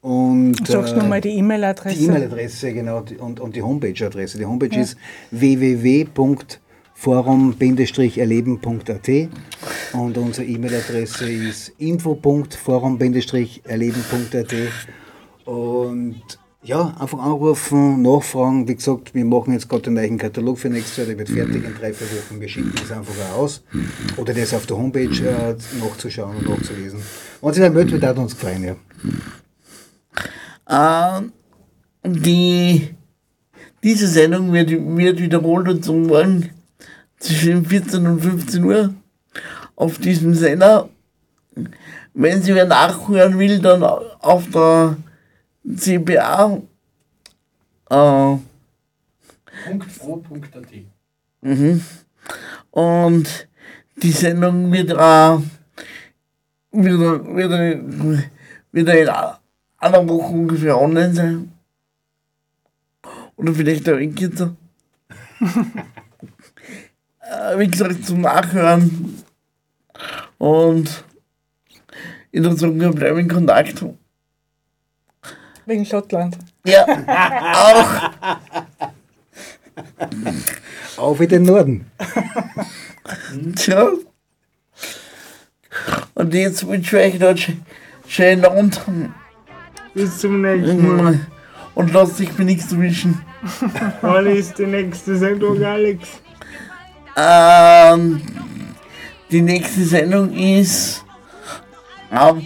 [0.00, 1.96] Und, Sagst du äh, nochmal die E-Mail-Adresse?
[1.96, 4.36] die E-Mail-Adresse, genau, und, und die Homepage-Adresse.
[4.38, 4.82] Die Homepage Ja.
[4.82, 4.96] ist
[6.94, 9.28] www.forum-erleben.at
[9.92, 14.54] und unsere E-Mail-Adresse ist info.forum-erleben.at
[15.44, 16.22] und
[16.62, 18.66] ja, einfach anrufen, nachfragen.
[18.66, 21.62] Wie gesagt, wir machen jetzt gerade den neuen Katalog für nächstes Jahr, der wird fertig
[21.62, 22.40] in drei, vier Wochen.
[22.40, 23.62] Wir schicken das einfach aus.
[24.16, 27.00] Oder das auf der Homepage äh, nachzuschauen und nachzulesen.
[27.42, 28.76] Und sich dann wird auch uns gefallen, ja.
[31.20, 31.22] Äh,
[32.08, 32.94] die,
[33.82, 36.48] diese Sendung wird, wird wiederholt und zum Morgen
[37.24, 38.94] zwischen 14 und 15 Uhr
[39.76, 40.88] auf diesem Sender.
[42.12, 44.96] Wenn sie wer nachhören will, dann auf der
[45.76, 46.60] CBA.
[47.90, 48.36] Äh.
[51.40, 51.80] Mhm.
[52.70, 53.48] Und
[53.96, 55.42] die Sendung wird auch
[56.72, 58.22] wieder, wieder,
[58.72, 59.08] wieder in
[59.78, 61.52] einer Woche ungefähr online sein.
[63.36, 64.54] Oder vielleicht auch in kürzer.
[67.34, 69.22] Äh, Wie gesagt, zum Nachhören.
[70.38, 71.04] Und
[72.32, 73.84] würde sagen, wir bleiben in Kontakt.
[75.66, 76.36] Wegen Schottland.
[76.66, 76.84] Ja,
[77.54, 78.38] auch.
[80.96, 81.90] Auf in den Norden.
[83.56, 83.88] Tja.
[86.14, 87.66] Und jetzt wünsche ich euch noch einen
[88.06, 88.80] schönen Abend.
[89.94, 91.20] Bis zum nächsten Mal.
[91.74, 93.20] Und lasst sich mir nichts wünschen.
[94.00, 96.08] Wann ist die nächste Sendung, Alex?
[97.16, 98.20] Ähm,
[99.30, 101.04] die nächste Sendung ist
[102.10, 102.44] am,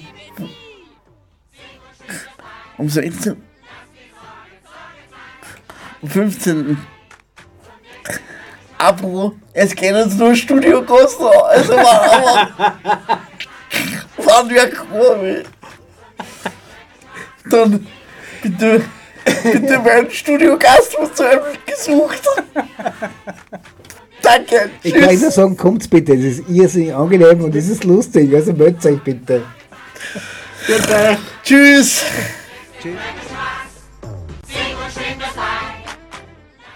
[2.76, 3.42] am 16.
[6.02, 6.78] Am 15.
[8.78, 11.28] Apropos, es geht uns nur Studio Costa.
[11.28, 13.22] Also war aber.
[14.22, 15.44] Fahren wir Kurve.
[17.50, 17.86] Dann
[18.42, 18.84] bitte,
[19.42, 22.22] bitte mein Studiogast wird zu einem gesucht.
[24.22, 24.70] Danke.
[24.82, 28.34] Ich kann Ihnen nur sagen, kommt bitte, das ist irrsinnig angenehm und es ist lustig,
[28.34, 29.42] also meldet euch bitte.
[30.66, 31.18] Bitte.
[31.42, 32.02] Tschüss.
[32.82, 32.94] Tschüss.